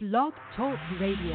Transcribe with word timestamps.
Blog 0.00 0.32
Talk 0.56 0.78
Radio. 1.00 1.34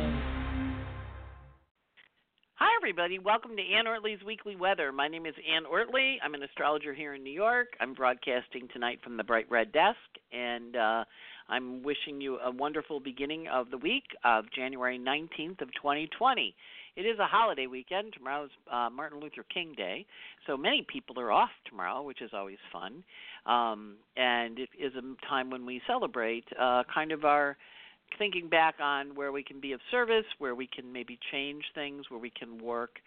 Hi, 2.53 2.69
everybody. 2.79 3.19
Welcome 3.19 3.57
to 3.57 3.61
Anne 3.61 3.87
Ortelee's 3.87 4.23
Weekly 4.23 4.55
Weather. 4.55 4.93
My 4.93 5.09
name 5.09 5.25
is 5.25 5.33
Ann 5.53 5.63
Ortelee. 5.65 6.15
I'm 6.23 6.33
an 6.33 6.43
astrologer 6.43 6.93
here 6.93 7.13
in 7.13 7.25
New 7.25 7.33
York. 7.33 7.75
I'm 7.81 7.93
broadcasting 7.93 8.69
tonight 8.71 8.99
from 9.03 9.17
the 9.17 9.23
Bright 9.25 9.51
Red 9.51 9.73
Desk, 9.73 9.97
and 10.31 10.77
uh, 10.77 11.03
I'm 11.49 11.83
wishing 11.83 12.21
you 12.21 12.37
a 12.39 12.51
wonderful 12.51 13.01
beginning 13.01 13.49
of 13.49 13.69
the 13.69 13.77
week 13.77 14.05
of 14.23 14.45
January 14.55 14.97
19th 14.97 15.59
of 15.59 15.67
2020. 15.73 16.55
It 16.95 17.01
is 17.01 17.19
a 17.19 17.25
holiday 17.25 17.67
weekend. 17.67 18.13
Tomorrow's 18.13 18.51
uh, 18.71 18.89
Martin 18.89 19.19
Luther 19.19 19.43
King 19.53 19.73
Day, 19.75 20.05
so 20.47 20.55
many 20.55 20.87
people 20.87 21.19
are 21.19 21.33
off 21.33 21.51
tomorrow, 21.69 22.01
which 22.01 22.21
is 22.21 22.31
always 22.33 22.59
fun. 22.71 23.03
Um, 23.45 23.95
and 24.15 24.57
it 24.57 24.69
is 24.79 24.93
a 24.95 25.27
time 25.27 25.49
when 25.49 25.65
we 25.65 25.81
celebrate 25.85 26.45
uh, 26.57 26.83
kind 26.93 27.11
of 27.11 27.25
our 27.25 27.57
thinking 28.17 28.49
back 28.49 28.75
on 28.81 29.15
where 29.15 29.31
we 29.31 29.43
can 29.43 29.59
be 29.59 29.73
of 29.73 29.79
service, 29.91 30.25
where 30.39 30.55
we 30.55 30.67
can 30.67 30.91
maybe 30.91 31.19
change 31.31 31.63
things, 31.75 32.05
where 32.09 32.19
we 32.19 32.29
can 32.31 32.63
work 32.63 32.99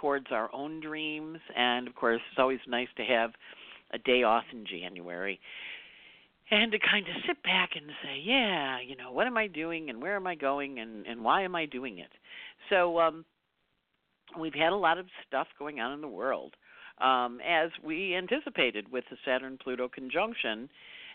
towards 0.00 0.26
our 0.30 0.52
own 0.54 0.80
dreams. 0.80 1.38
And 1.56 1.86
of 1.88 1.94
course, 1.94 2.20
it's 2.30 2.38
always 2.38 2.60
nice 2.66 2.88
to 2.96 3.04
have 3.04 3.32
a 3.92 3.98
day 3.98 4.22
off 4.22 4.44
in 4.52 4.64
January 4.66 5.38
and 6.50 6.70
to 6.72 6.78
kind 6.78 7.06
of 7.08 7.14
sit 7.26 7.42
back 7.42 7.70
and 7.74 7.86
say, 8.02 8.20
yeah, 8.22 8.78
you 8.86 8.96
know, 8.96 9.10
what 9.10 9.26
am 9.26 9.38
I 9.38 9.46
doing 9.46 9.88
and 9.88 10.02
where 10.02 10.16
am 10.16 10.26
I 10.26 10.34
going 10.34 10.80
and, 10.80 11.06
and 11.06 11.24
why 11.24 11.42
am 11.42 11.54
I 11.54 11.66
doing 11.66 11.98
it? 11.98 12.10
So 12.68 13.00
um, 13.00 13.24
we've 14.38 14.54
had 14.54 14.72
a 14.72 14.76
lot 14.76 14.98
of 14.98 15.06
stuff 15.26 15.46
going 15.58 15.80
on 15.80 15.92
in 15.92 16.00
the 16.00 16.08
world. 16.08 16.54
Um, 17.00 17.40
as 17.40 17.70
we 17.82 18.14
anticipated 18.14 18.92
with 18.92 19.04
the 19.10 19.16
Saturn 19.24 19.58
Pluto 19.62 19.88
conjunction, 19.88 20.68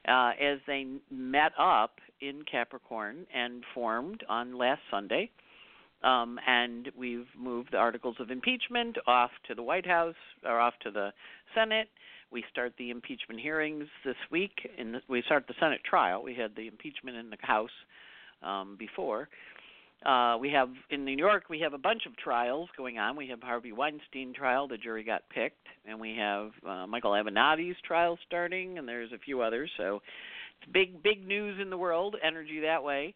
uh, 0.08 0.32
as 0.40 0.60
they 0.68 0.86
met 1.12 1.52
up 1.60 2.00
in 2.22 2.44
Capricorn 2.50 3.26
and 3.34 3.64
formed 3.74 4.24
on 4.30 4.58
last 4.58 4.82
Sunday. 4.90 5.30
Um, 6.04 6.40
and 6.48 6.90
we've 6.98 7.28
moved 7.38 7.70
the 7.72 7.78
articles 7.78 8.16
of 8.20 8.30
impeachment 8.30 8.98
off 9.08 9.32
to 9.48 9.56
the 9.56 9.64
White 9.64 9.86
House 9.86 10.16
or 10.46 10.60
off 10.60 10.76
to 10.84 10.92
the 10.92 11.12
Senate. 11.56 11.90
We 12.32 12.44
start 12.52 12.74
the 12.78 12.92
impeachment 12.92 13.40
hearings 13.40 13.86
this 14.06 14.16
week. 14.30 14.52
and 14.78 15.02
we 15.08 15.22
start 15.24 15.46
the 15.48 15.56
Senate 15.60 15.82
trial. 15.84 16.22
We 16.22 16.36
had 16.36 16.56
the 16.56 16.68
impeachment 16.68 17.18
in 17.18 17.30
the 17.30 17.38
House 17.42 17.72
um, 18.44 18.76
before. 18.78 19.30
Uh, 20.06 20.38
we 20.40 20.52
have 20.52 20.70
in 20.92 21.04
New 21.04 21.18
York 21.18 21.46
we 21.50 21.60
have 21.60 21.74
a 21.74 21.78
bunch 21.78 22.04
of 22.06 22.16
trials 22.18 22.70
going 22.78 22.98
on. 22.98 23.16
We 23.16 23.28
have 23.30 23.42
Harvey 23.42 23.72
Weinstein 23.72 24.34
trial, 24.34 24.68
the 24.68 24.78
jury 24.78 25.04
got 25.04 25.24
picked, 25.30 25.68
and 25.88 26.00
we 26.00 26.16
have 26.18 26.52
uh, 26.68 26.86
Michael 26.88 27.12
Avenatti's 27.12 27.78
trial 27.86 28.18
starting, 28.28 28.78
and 28.78 28.88
there's 28.88 29.12
a 29.12 29.18
few 29.18 29.42
others. 29.42 29.70
So 29.76 30.02
it's 30.62 30.72
big 30.72 31.02
big 31.02 31.28
news 31.28 31.60
in 31.62 31.70
the 31.70 31.78
world, 31.78 32.16
energy 32.24 32.60
that 32.62 32.84
way. 32.84 33.16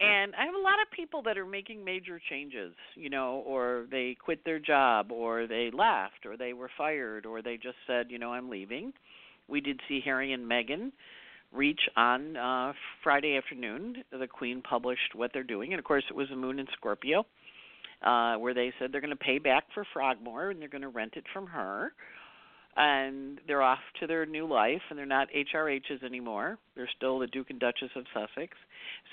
And 0.00 0.32
I 0.36 0.44
have 0.44 0.54
a 0.54 0.62
lot 0.62 0.74
of 0.80 0.90
people 0.94 1.22
that 1.22 1.36
are 1.36 1.46
making 1.46 1.84
major 1.84 2.20
changes, 2.30 2.72
you 2.94 3.10
know, 3.10 3.42
or 3.44 3.86
they 3.90 4.16
quit 4.22 4.44
their 4.44 4.60
job, 4.60 5.10
or 5.10 5.48
they 5.48 5.70
left, 5.72 6.24
or 6.24 6.36
they 6.36 6.52
were 6.52 6.70
fired, 6.78 7.26
or 7.26 7.42
they 7.42 7.56
just 7.56 7.78
said, 7.86 8.06
you 8.08 8.18
know, 8.18 8.32
I'm 8.32 8.48
leaving. 8.48 8.92
We 9.48 9.60
did 9.60 9.80
see 9.88 10.00
Harry 10.04 10.32
and 10.32 10.48
Meghan 10.48 10.92
reach 11.52 11.80
on 11.96 12.36
uh, 12.36 12.72
Friday 13.02 13.36
afternoon. 13.36 14.04
The 14.10 14.26
Queen 14.26 14.62
published 14.62 15.14
what 15.14 15.30
they're 15.32 15.42
doing, 15.42 15.72
and 15.72 15.78
of 15.78 15.84
course, 15.84 16.04
it 16.10 16.16
was 16.16 16.30
a 16.32 16.36
moon 16.36 16.58
in 16.58 16.66
Scorpio, 16.76 17.24
uh, 18.02 18.36
where 18.36 18.54
they 18.54 18.72
said 18.78 18.92
they're 18.92 19.00
going 19.00 19.10
to 19.10 19.16
pay 19.16 19.38
back 19.38 19.64
for 19.74 19.84
Frogmore 19.92 20.50
and 20.50 20.60
they're 20.60 20.68
going 20.68 20.82
to 20.82 20.88
rent 20.88 21.14
it 21.16 21.24
from 21.32 21.46
her. 21.46 21.92
And 22.76 23.40
they're 23.48 23.62
off 23.62 23.80
to 23.98 24.06
their 24.06 24.24
new 24.24 24.46
life, 24.46 24.82
and 24.88 24.96
they're 24.96 25.04
not 25.04 25.26
HRHs 25.34 26.04
anymore. 26.04 26.58
They're 26.76 26.88
still 26.96 27.18
the 27.18 27.26
Duke 27.26 27.50
and 27.50 27.58
Duchess 27.58 27.90
of 27.96 28.04
Sussex. 28.14 28.56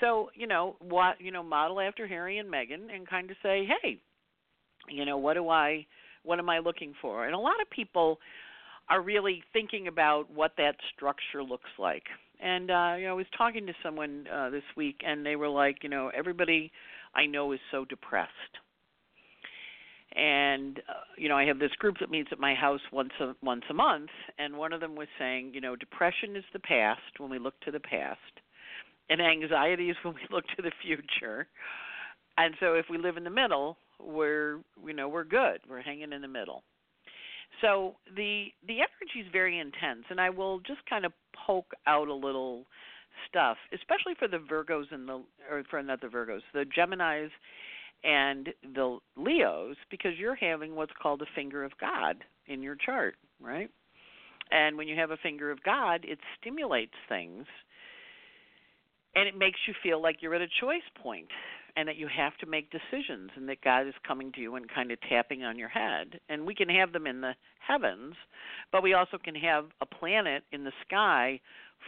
So, 0.00 0.30
you 0.36 0.46
know, 0.46 0.76
what 0.78 1.20
you 1.20 1.32
know, 1.32 1.42
model 1.42 1.80
after 1.80 2.06
Harry 2.06 2.38
and 2.38 2.48
Meghan, 2.48 2.94
and 2.94 3.08
kind 3.08 3.28
of 3.28 3.36
say, 3.42 3.66
hey, 3.82 3.98
you 4.88 5.04
know, 5.04 5.16
what 5.16 5.34
do 5.34 5.48
I, 5.48 5.84
what 6.22 6.38
am 6.38 6.48
I 6.48 6.60
looking 6.60 6.94
for? 7.02 7.26
And 7.26 7.34
a 7.34 7.38
lot 7.38 7.60
of 7.60 7.68
people 7.70 8.20
are 8.88 9.02
really 9.02 9.42
thinking 9.52 9.88
about 9.88 10.30
what 10.32 10.52
that 10.58 10.76
structure 10.94 11.42
looks 11.42 11.70
like 11.76 12.04
and 12.40 12.70
uh, 12.70 12.94
you 12.98 13.06
know, 13.06 13.12
I 13.12 13.14
was 13.14 13.26
talking 13.36 13.66
to 13.66 13.72
someone 13.82 14.26
uh, 14.32 14.50
this 14.50 14.62
week, 14.76 15.00
and 15.06 15.24
they 15.24 15.36
were 15.36 15.48
like, 15.48 15.78
you 15.82 15.88
know, 15.88 16.10
everybody 16.16 16.70
I 17.14 17.26
know 17.26 17.52
is 17.52 17.60
so 17.70 17.84
depressed. 17.84 18.30
And 20.14 20.78
uh, 20.88 21.04
you 21.16 21.28
know, 21.28 21.36
I 21.36 21.44
have 21.44 21.58
this 21.58 21.72
group 21.78 21.96
that 22.00 22.10
meets 22.10 22.28
at 22.32 22.38
my 22.38 22.54
house 22.54 22.80
once 22.92 23.12
a 23.20 23.34
once 23.42 23.64
a 23.70 23.74
month, 23.74 24.10
and 24.38 24.56
one 24.56 24.72
of 24.72 24.80
them 24.80 24.96
was 24.96 25.08
saying, 25.18 25.52
you 25.54 25.60
know, 25.60 25.76
depression 25.76 26.36
is 26.36 26.44
the 26.52 26.58
past 26.58 27.00
when 27.18 27.30
we 27.30 27.38
look 27.38 27.58
to 27.60 27.70
the 27.70 27.80
past, 27.80 28.20
and 29.10 29.20
anxiety 29.20 29.90
is 29.90 29.96
when 30.02 30.14
we 30.14 30.22
look 30.30 30.44
to 30.56 30.62
the 30.62 30.72
future. 30.82 31.46
And 32.38 32.54
so, 32.60 32.74
if 32.74 32.86
we 32.90 32.98
live 32.98 33.16
in 33.16 33.24
the 33.24 33.30
middle, 33.30 33.78
we're 33.98 34.60
you 34.84 34.92
know 34.94 35.08
we're 35.08 35.24
good. 35.24 35.60
We're 35.68 35.82
hanging 35.82 36.12
in 36.12 36.22
the 36.22 36.28
middle. 36.28 36.62
So 37.60 37.94
the 38.14 38.46
the 38.66 38.74
energy 38.74 39.20
is 39.20 39.26
very 39.32 39.58
intense, 39.58 40.04
and 40.10 40.20
I 40.20 40.30
will 40.30 40.60
just 40.60 40.80
kind 40.88 41.04
of 41.04 41.12
poke 41.46 41.72
out 41.86 42.08
a 42.08 42.14
little 42.14 42.66
stuff, 43.28 43.56
especially 43.72 44.14
for 44.18 44.28
the 44.28 44.38
Virgos 44.38 44.92
and 44.92 45.08
the 45.08 45.22
or 45.50 45.62
for 45.70 45.82
not 45.82 46.00
the 46.00 46.08
Virgos, 46.08 46.40
the 46.52 46.64
Gemini's 46.64 47.30
and 48.04 48.50
the 48.74 48.98
Leos, 49.16 49.76
because 49.90 50.12
you're 50.18 50.34
having 50.34 50.74
what's 50.74 50.92
called 51.00 51.22
a 51.22 51.26
finger 51.34 51.64
of 51.64 51.72
God 51.80 52.16
in 52.46 52.62
your 52.62 52.76
chart, 52.76 53.16
right? 53.40 53.70
And 54.50 54.76
when 54.76 54.86
you 54.86 54.96
have 54.96 55.10
a 55.10 55.16
finger 55.16 55.50
of 55.50 55.62
God, 55.62 56.04
it 56.04 56.18
stimulates 56.40 56.92
things 57.08 57.46
and 59.16 59.26
it 59.26 59.36
makes 59.36 59.58
you 59.66 59.74
feel 59.82 60.00
like 60.00 60.18
you're 60.20 60.34
at 60.34 60.42
a 60.42 60.48
choice 60.60 60.86
point 61.02 61.26
and 61.76 61.88
that 61.88 61.96
you 61.96 62.06
have 62.14 62.36
to 62.38 62.46
make 62.46 62.70
decisions 62.70 63.30
and 63.34 63.48
that 63.48 63.62
God 63.62 63.86
is 63.86 63.94
coming 64.06 64.30
to 64.32 64.40
you 64.40 64.56
and 64.56 64.72
kind 64.72 64.90
of 64.92 64.98
tapping 65.08 65.42
on 65.42 65.58
your 65.58 65.68
head. 65.68 66.20
And 66.28 66.46
we 66.46 66.54
can 66.54 66.68
have 66.68 66.92
them 66.92 67.06
in 67.06 67.20
the 67.20 67.32
heavens, 67.66 68.14
but 68.72 68.82
we 68.82 68.94
also 68.94 69.18
can 69.22 69.34
have 69.34 69.66
a 69.80 69.86
planet 69.86 70.44
in 70.52 70.64
the 70.64 70.72
sky 70.86 71.40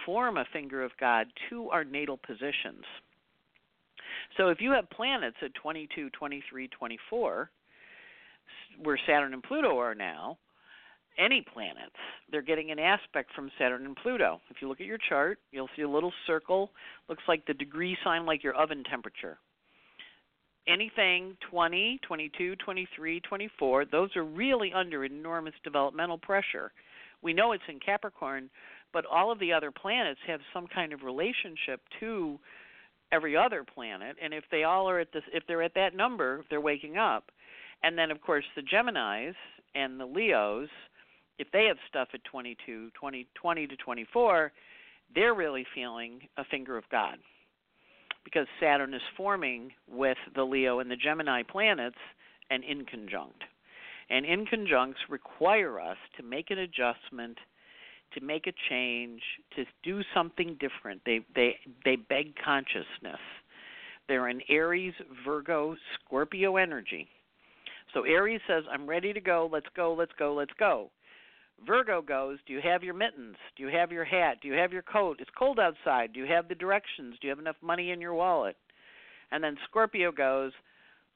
form 0.05 0.37
a 0.37 0.44
finger 0.53 0.83
of 0.83 0.91
God 0.99 1.27
to 1.49 1.69
our 1.71 1.84
natal 1.84 2.19
positions. 2.19 2.84
So 4.37 4.49
if 4.49 4.60
you 4.60 4.72
have 4.72 4.91
planets 4.91 5.37
at 5.43 5.55
22, 5.55 6.10
23, 6.10 6.69
24, 6.69 7.50
where 8.83 8.99
Saturn 9.06 9.34
and 9.34 9.43
Pluto 9.43 9.78
are 9.78 9.95
now, 9.95 10.39
any 11.19 11.45
planets, 11.53 11.97
they're 12.31 12.43
getting 12.43 12.71
an 12.71 12.79
aspect 12.79 13.31
from 13.34 13.51
Saturn 13.59 13.84
and 13.87 13.97
Pluto. 13.97 14.41
If 14.51 14.59
you 14.62 14.69
look 14.69 14.81
at 14.81 14.87
your 14.87 14.99
chart, 15.09 15.39
you'll 15.51 15.69
see 15.77 15.83
a 15.83 15.89
little 15.89 16.12
circle, 16.27 16.71
looks 17.09 17.25
like 17.27 17.45
the 17.47 17.55
degree 17.55 17.97
sign 18.05 18.27
like 18.27 18.45
your 18.45 18.55
oven 18.55 18.84
temperature 18.89 19.39
anything 20.69 21.37
20, 21.51 22.01
22, 22.07 22.57
23, 22.57 23.21
24, 23.21 23.84
those 23.87 24.15
are 24.17 24.25
really 24.25 24.73
under 24.73 25.05
enormous 25.05 25.55
developmental 25.65 26.19
pressure. 26.19 26.71
We 27.23 27.33
know 27.33 27.53
it's 27.53 27.62
in 27.69 27.81
Capricorn, 27.81 28.51
but 28.93 29.05
all 29.07 29.33
of 29.33 29.39
the 29.39 29.53
other 29.53 29.71
planets 29.71 30.21
have 30.27 30.41
some 30.53 30.67
kind 30.73 30.93
of 30.93 31.03
relationship 31.03 31.81
to 32.01 32.39
every 33.11 33.37
other 33.37 33.65
planet, 33.65 34.17
and 34.23 34.34
if 34.34 34.45
they 34.51 34.65
all 34.65 34.89
are 34.89 35.01
at 35.01 35.12
this, 35.12 35.23
if 35.33 35.43
they're 35.49 35.62
at 35.62 35.75
that 35.75 35.97
number, 35.97 36.45
they're 36.51 36.61
waking 36.61 36.99
up. 36.99 37.31
And 37.83 37.97
then, 37.97 38.11
of 38.11 38.21
course, 38.21 38.45
the 38.55 38.62
Gemini's 38.62 39.34
and 39.75 39.99
the 39.99 40.05
Leos, 40.05 40.69
if 41.38 41.49
they 41.53 41.65
have 41.66 41.76
stuff 41.88 42.09
at 42.15 42.25
22, 42.25 42.91
20, 42.99 43.26
20 43.34 43.66
to 43.66 43.76
24, 43.76 44.53
they're 45.15 45.34
really 45.34 45.66
feeling 45.75 46.21
a 46.37 46.44
finger 46.44 46.76
of 46.76 46.84
God 46.91 47.19
because 48.25 48.47
Saturn 48.60 48.93
is 48.93 49.00
forming 49.16 49.71
with 49.91 50.19
the 50.34 50.43
Leo 50.43 50.81
and 50.81 50.91
the 50.91 50.97
Gemini 50.97 51.43
planets 51.43 51.97
and 52.50 52.62
inconjunct. 52.62 53.43
And 54.10 54.25
inconjuncts 54.25 55.09
require 55.09 55.81
us 55.81 55.97
to 56.16 56.22
make 56.22 56.50
an 56.50 56.59
adjustment, 56.59 57.38
to 58.15 58.21
make 58.22 58.47
a 58.47 58.53
change, 58.69 59.21
to 59.56 59.65
do 59.82 60.03
something 60.15 60.59
different. 60.59 61.03
They 61.04 61.21
they 61.34 61.56
they 61.84 61.97
beg 61.97 62.34
consciousness. 62.43 63.21
They're 64.09 64.28
an 64.28 64.41
Aries, 64.48 64.95
Virgo, 65.24 65.77
Scorpio 65.95 66.57
energy. 66.57 67.07
So 67.92 68.04
Aries 68.04 68.41
says, 68.47 68.65
I'm 68.71 68.86
ready 68.86 69.13
to 69.13 69.21
go, 69.21 69.48
let's 69.51 69.66
go, 69.77 69.95
let's 69.95 70.13
go, 70.18 70.34
let's 70.34 70.53
go. 70.59 70.91
Virgo 71.66 72.01
goes, 72.03 72.39
Do 72.47 72.53
you 72.53 72.60
have 72.63 72.83
your 72.83 72.95
mittens? 72.95 73.37
Do 73.57 73.63
you 73.63 73.69
have 73.71 73.93
your 73.93 74.05
hat? 74.05 74.39
Do 74.41 74.49
you 74.49 74.55
have 74.55 74.72
your 74.72 74.83
coat? 74.83 75.19
It's 75.21 75.31
cold 75.37 75.59
outside. 75.59 76.13
Do 76.13 76.21
you 76.21 76.27
have 76.27 76.49
the 76.49 76.55
directions? 76.55 77.16
Do 77.21 77.27
you 77.27 77.31
have 77.31 77.39
enough 77.39 77.57
money 77.63 77.91
in 77.91 78.01
your 78.01 78.15
wallet? 78.15 78.57
And 79.31 79.43
then 79.43 79.57
Scorpio 79.69 80.13
goes, 80.13 80.53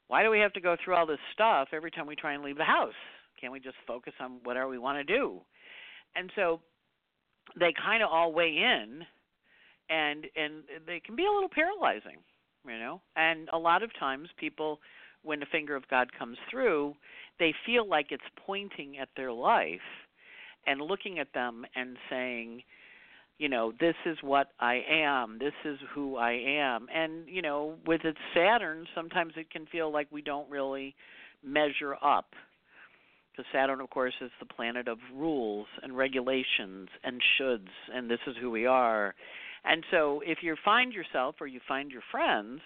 Why 0.08 0.22
do 0.22 0.30
we 0.30 0.40
have 0.40 0.52
to 0.54 0.60
go 0.60 0.76
through 0.82 0.94
all 0.94 1.06
this 1.06 1.18
stuff 1.32 1.68
every 1.72 1.90
time 1.90 2.06
we 2.06 2.16
try 2.16 2.34
and 2.34 2.42
leave 2.42 2.58
the 2.58 2.64
house? 2.64 2.94
Can't 3.40 3.52
we 3.52 3.60
just 3.60 3.76
focus 3.86 4.12
on 4.20 4.40
whatever 4.44 4.68
we 4.68 4.78
want 4.78 4.98
to 4.98 5.04
do? 5.04 5.40
And 6.14 6.30
so 6.36 6.60
they 7.58 7.72
kind 7.84 8.02
of 8.02 8.10
all 8.10 8.32
weigh 8.32 8.56
in 8.56 9.02
and 9.90 10.26
and 10.36 10.64
they 10.86 11.00
can 11.00 11.16
be 11.16 11.24
a 11.24 11.30
little 11.30 11.48
paralyzing, 11.48 12.18
you 12.66 12.78
know. 12.78 13.00
And 13.16 13.48
a 13.52 13.58
lot 13.58 13.82
of 13.82 13.90
times 13.98 14.28
people 14.38 14.80
when 15.22 15.40
the 15.40 15.46
finger 15.46 15.76
of 15.76 15.88
God 15.88 16.08
comes 16.18 16.36
through, 16.50 16.94
they 17.38 17.54
feel 17.64 17.88
like 17.88 18.06
it's 18.10 18.22
pointing 18.44 18.98
at 18.98 19.08
their 19.16 19.32
life 19.32 19.80
and 20.66 20.80
looking 20.80 21.18
at 21.18 21.32
them 21.34 21.64
and 21.74 21.96
saying, 22.10 22.62
you 23.38 23.48
know, 23.48 23.72
this 23.80 23.96
is 24.06 24.18
what 24.22 24.48
I 24.60 24.80
am, 24.88 25.38
this 25.38 25.54
is 25.64 25.78
who 25.94 26.16
I 26.16 26.32
am. 26.32 26.86
And, 26.94 27.28
you 27.28 27.42
know, 27.42 27.74
with 27.86 28.04
its 28.04 28.18
Saturn, 28.34 28.86
sometimes 28.94 29.32
it 29.36 29.50
can 29.50 29.66
feel 29.66 29.92
like 29.92 30.06
we 30.10 30.22
don't 30.22 30.48
really 30.50 30.94
measure 31.44 31.96
up. 32.02 32.26
Because 33.32 33.46
Saturn, 33.52 33.80
of 33.80 33.90
course, 33.90 34.14
is 34.20 34.30
the 34.38 34.46
planet 34.46 34.88
of 34.88 34.98
rules 35.14 35.66
and 35.82 35.96
regulations 35.96 36.88
and 37.02 37.20
shoulds, 37.40 37.70
and 37.92 38.10
this 38.10 38.20
is 38.26 38.36
who 38.40 38.50
we 38.50 38.66
are. 38.66 39.14
And 39.64 39.82
so 39.90 40.20
if 40.24 40.38
you 40.42 40.54
find 40.64 40.92
yourself 40.92 41.36
or 41.40 41.46
you 41.46 41.60
find 41.66 41.90
your 41.90 42.02
friends 42.10 42.60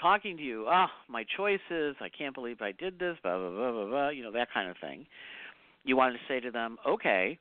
talking 0.00 0.36
to 0.36 0.42
you, 0.42 0.66
oh, 0.68 0.86
my 1.08 1.24
choices, 1.36 1.96
I 2.00 2.08
can't 2.16 2.34
believe 2.34 2.62
I 2.62 2.72
did 2.72 2.98
this, 2.98 3.16
blah, 3.22 3.36
blah, 3.36 3.50
blah, 3.50 3.72
blah, 3.72 3.86
blah, 3.86 4.08
you 4.10 4.22
know, 4.22 4.32
that 4.32 4.48
kind 4.54 4.70
of 4.70 4.76
thing, 4.80 5.06
you 5.84 5.96
want 5.96 6.14
to 6.14 6.20
say 6.28 6.40
to 6.40 6.50
them, 6.50 6.76
okay, 6.86 7.38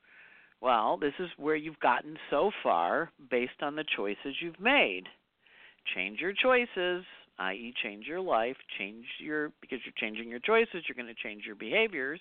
well, 0.61 0.97
this 0.97 1.13
is 1.19 1.29
where 1.37 1.55
you've 1.55 1.79
gotten 1.79 2.17
so 2.29 2.51
far 2.63 3.11
based 3.29 3.61
on 3.61 3.75
the 3.75 3.85
choices 3.95 4.35
you've 4.41 4.59
made. 4.59 5.03
Change 5.95 6.19
your 6.19 6.33
choices, 6.33 7.05
i.e., 7.39 7.73
change 7.81 8.05
your 8.05 8.19
life, 8.19 8.57
change 8.77 9.05
your 9.19 9.51
because 9.61 9.79
you're 9.85 9.93
changing 9.97 10.29
your 10.29 10.39
choices, 10.39 10.83
you're 10.87 10.95
going 10.95 11.13
to 11.13 11.23
change 11.23 11.43
your 11.45 11.55
behaviors, 11.55 12.19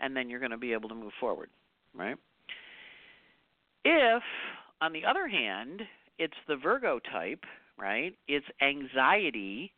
and 0.00 0.16
then 0.16 0.30
you're 0.30 0.40
going 0.40 0.50
to 0.50 0.58
be 0.58 0.72
able 0.72 0.88
to 0.88 0.94
move 0.94 1.12
forward, 1.20 1.50
right? 1.94 2.16
If, 3.84 4.22
on 4.80 4.92
the 4.92 5.04
other 5.08 5.28
hand, 5.28 5.82
it's 6.18 6.34
the 6.48 6.56
Virgo 6.56 6.98
type, 7.12 7.44
right? 7.78 8.14
It's 8.26 8.46
anxiety. 8.62 9.72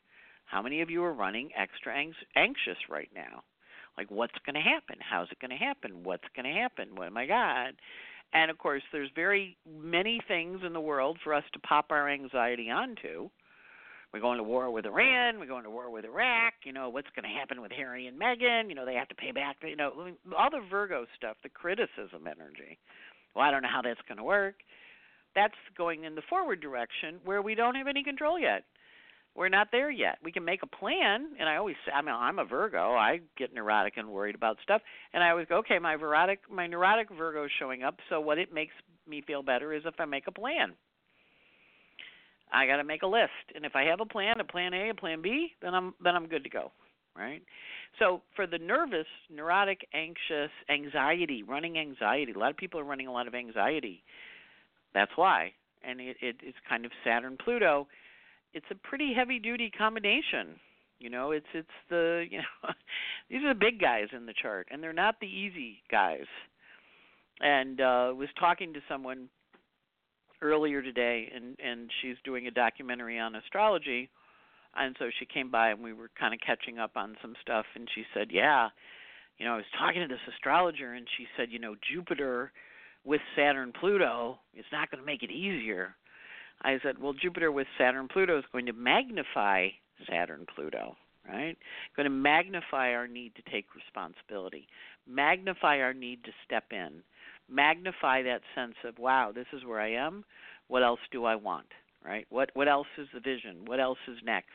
How 0.47 0.63
many 0.63 0.81
of 0.81 0.91
you 0.91 1.03
are 1.05 1.13
running 1.13 1.51
extra 1.57 1.93
anxious 2.37 2.79
right 2.89 3.11
now? 3.15 3.43
Like 3.99 4.11
what's 4.11 4.35
going 4.47 4.55
to 4.55 4.61
happen 4.61 4.97
how's 5.11 5.29
it 5.31 5.39
going 5.41 5.51
to 5.51 5.57
happen 5.57 6.03
what's 6.05 6.29
going 6.35 6.47
to 6.47 6.59
happen 6.59 6.95
what 6.95 7.09
oh 7.09 7.11
my 7.11 7.27
god 7.27 7.75
and 8.33 8.51
of 8.51 8.59
course 8.59 8.83
there's 8.93 9.11
very 9.15 9.57
many 9.69 10.21
things 10.29 10.61
in 10.65 10.73
the 10.73 10.81
world 10.81 11.19
for 11.23 11.35
us 11.35 11.45
to 11.53 11.59
pop 11.61 11.87
our 11.91 12.09
anxiety 12.09 12.71
onto 12.71 13.29
we're 14.13 14.21
going 14.21 14.39
to 14.39 14.43
war 14.43 14.71
with 14.71 14.87
Iran. 14.87 15.39
We're 15.39 15.47
going 15.47 15.65
to 15.65 15.71
war 15.71 15.91
with 15.91 16.07
Iraq. 16.07 16.55
You 16.65 16.73
know 16.73 16.89
what's 16.89 17.09
going 17.15 17.31
to 17.31 17.39
happen 17.39 17.61
with 17.61 17.73
Harry 17.73 18.07
and 18.07 18.19
Meghan. 18.19 18.71
You 18.71 18.75
know 18.75 18.87
they 18.87 18.95
have 18.95 19.09
to 19.09 19.15
pay 19.15 19.33
back. 19.33 19.57
You 19.63 19.77
know 19.77 19.93
all 20.37 20.51
the 20.51 20.63
Virgo 20.71 21.05
stuff, 21.15 21.37
the 21.43 21.51
criticism 21.51 22.27
energy. 22.27 22.79
Well, 23.37 23.45
I 23.45 23.51
don't 23.51 23.63
know 23.63 23.69
how 23.71 23.83
that's 23.83 24.01
going 24.09 24.17
to 24.17 24.25
work. 24.25 24.55
That's 25.35 25.55
going 25.77 26.05
in 26.05 26.15
the 26.15 26.23
forward 26.29 26.61
direction 26.61 27.17
where 27.25 27.43
we 27.43 27.55
don't 27.55 27.75
have 27.75 27.87
any 27.87 28.03
control 28.03 28.39
yet 28.39 28.65
we're 29.39 29.49
not 29.49 29.69
there 29.71 29.89
yet. 29.89 30.19
We 30.23 30.33
can 30.33 30.45
make 30.45 30.65
a 30.65 30.67
plan, 30.67 31.29
and 31.39 31.49
I 31.49 31.57
always 31.57 31.77
say, 31.87 31.93
I 31.93 32.03
mean, 32.03 32.15
I'm 32.15 32.41
a 32.41 32.45
Virgo. 32.45 32.95
I 32.95 33.21
get 33.39 33.55
neurotic 33.55 33.97
and 33.97 34.09
worried 34.09 34.35
about 34.35 34.57
stuff, 34.65 34.83
and 35.15 35.23
I 35.23 35.31
always 35.31 35.47
go, 35.47 35.59
okay, 35.59 35.79
my 35.79 35.95
neurotic, 35.95 36.41
my 36.51 36.67
neurotic 36.67 37.09
Virgo 37.17 37.45
is 37.45 37.51
showing 37.57 37.85
up. 37.85 37.95
So 38.09 38.21
what 38.21 38.39
it 38.39 38.53
makes 38.53 38.75
me 39.09 39.23
feel 39.25 39.45
better 39.45 39.73
is 39.73 39.85
if 39.87 39.95
I 40.01 40.07
make 40.07 40.27
a 40.27 40.33
plan. 40.33 40.73
I 42.53 42.67
got 42.67 42.79
to 42.79 42.85
make 42.85 43.03
a 43.03 43.07
list, 43.07 43.31
and 43.55 43.65
if 43.65 43.77
I 43.77 43.85
have 43.85 44.01
a 44.01 44.07
plan, 44.07 44.41
a 44.41 44.45
plan 44.45 44.75
A, 44.75 44.91
a 44.91 44.95
plan 44.95 45.23
B, 45.23 45.53
then 45.63 45.73
I'm 45.75 45.95
then 46.03 46.17
I'm 46.17 46.27
good 46.27 46.45
to 46.45 46.51
go, 46.51 46.73
right? 47.15 47.43
So 47.99 48.23
for 48.35 48.47
the 48.47 48.59
nervous, 48.59 49.07
neurotic, 49.31 49.87
anxious, 49.93 50.51
anxiety, 50.71 51.43
running 51.43 51.79
anxiety, 51.79 52.33
a 52.33 52.39
lot 52.39 52.51
of 52.51 52.57
people 52.57 52.81
are 52.81 52.85
running 52.85 53.07
a 53.07 53.13
lot 53.13 53.29
of 53.29 53.35
anxiety. 53.35 54.03
That's 54.95 55.13
why, 55.15 55.53
and 55.85 56.01
it, 56.01 56.17
it 56.23 56.37
it's 56.43 56.57
kind 56.67 56.87
of 56.87 56.91
Saturn 57.05 57.37
Pluto 57.45 57.87
it's 58.53 58.67
a 58.71 58.75
pretty 58.75 59.13
heavy 59.15 59.39
duty 59.39 59.71
combination. 59.77 60.59
You 60.99 61.11
know, 61.11 61.31
it's 61.31 61.47
it's 61.55 61.69
the 61.91 62.27
you 62.31 62.39
know 62.39 62.71
these 63.31 63.43
are 63.45 63.55
the 63.55 63.59
big 63.61 63.81
guys 63.81 64.09
in 64.17 64.27
the 64.27 64.35
chart, 64.41 64.69
and 64.71 64.83
they're 64.83 64.93
not 64.93 65.17
the 65.21 65.27
easy 65.27 65.83
guys. 65.91 66.27
And 67.41 67.81
uh, 67.81 68.13
was 68.17 68.29
talking 68.39 68.73
to 68.75 68.81
someone 68.89 69.29
earlier 70.43 70.83
today, 70.83 71.31
and 71.35 71.57
and 71.65 71.91
she's 72.01 72.17
doing 72.25 72.47
a 72.47 72.51
documentary 72.51 73.19
on 73.19 73.37
astrology, 73.37 74.11
and 74.77 74.97
so 74.99 75.11
she 75.19 75.27
came 75.27 75.51
by 75.51 75.71
and 75.71 75.83
we 75.83 75.93
were 75.93 76.11
kind 76.19 76.35
of 76.35 76.41
catching 76.45 76.79
up 76.79 76.93
on 76.97 77.17
some 77.23 77.35
stuff, 77.43 77.67
and 77.75 77.89
she 77.95 78.05
said, 78.15 78.29
yeah, 78.31 78.69
you 79.39 79.47
know, 79.47 79.55
I 79.55 79.57
was 79.57 79.65
talking 79.79 80.03
to 80.03 80.09
this 80.09 80.35
astrologer, 80.35 80.95
and 80.95 81.07
she 81.17 81.27
said, 81.37 81.49
you 81.51 81.59
know, 81.59 81.77
Jupiter 81.93 82.53
with 83.05 83.21
Saturn 83.37 83.73
Pluto 83.79 84.39
is 84.57 84.65
not 84.73 84.91
going 84.91 85.01
to 85.01 85.07
make 85.07 85.23
it 85.23 85.31
easier. 85.31 85.95
I 86.63 86.79
said, 86.83 86.99
well, 86.99 87.13
Jupiter 87.13 87.53
with 87.53 87.67
Saturn 87.79 88.09
Pluto 88.09 88.39
is 88.39 88.45
going 88.53 88.67
to 88.67 88.73
magnify 88.73 89.69
Saturn 90.11 90.47
Pluto, 90.55 90.97
right? 91.27 91.57
Going 91.97 92.05
to 92.05 92.11
magnify 92.11 92.93
our 92.93 93.07
need 93.07 93.35
to 93.37 93.51
take 93.51 93.67
responsibility, 93.75 94.67
magnify 95.07 95.79
our 95.79 95.95
need 95.95 96.25
to 96.25 96.31
step 96.45 96.65
in, 96.71 97.03
magnify 97.49 98.23
that 98.23 98.41
sense 98.55 98.75
of, 98.85 98.99
wow, 98.99 99.33
this 99.35 99.47
is 99.53 99.65
where 99.65 99.81
I 99.81 99.93
am. 99.93 100.25
What 100.69 100.83
else 100.83 101.01
do 101.11 101.25
I 101.25 101.37
want? 101.37 101.67
Right? 102.05 102.27
What 102.31 102.51
what 102.55 102.69
else 102.69 102.87
is 102.97 103.09
the 103.13 103.21
vision? 103.21 103.65
What 103.67 103.81
else 103.81 103.99
is 104.07 104.19
next? 104.25 104.53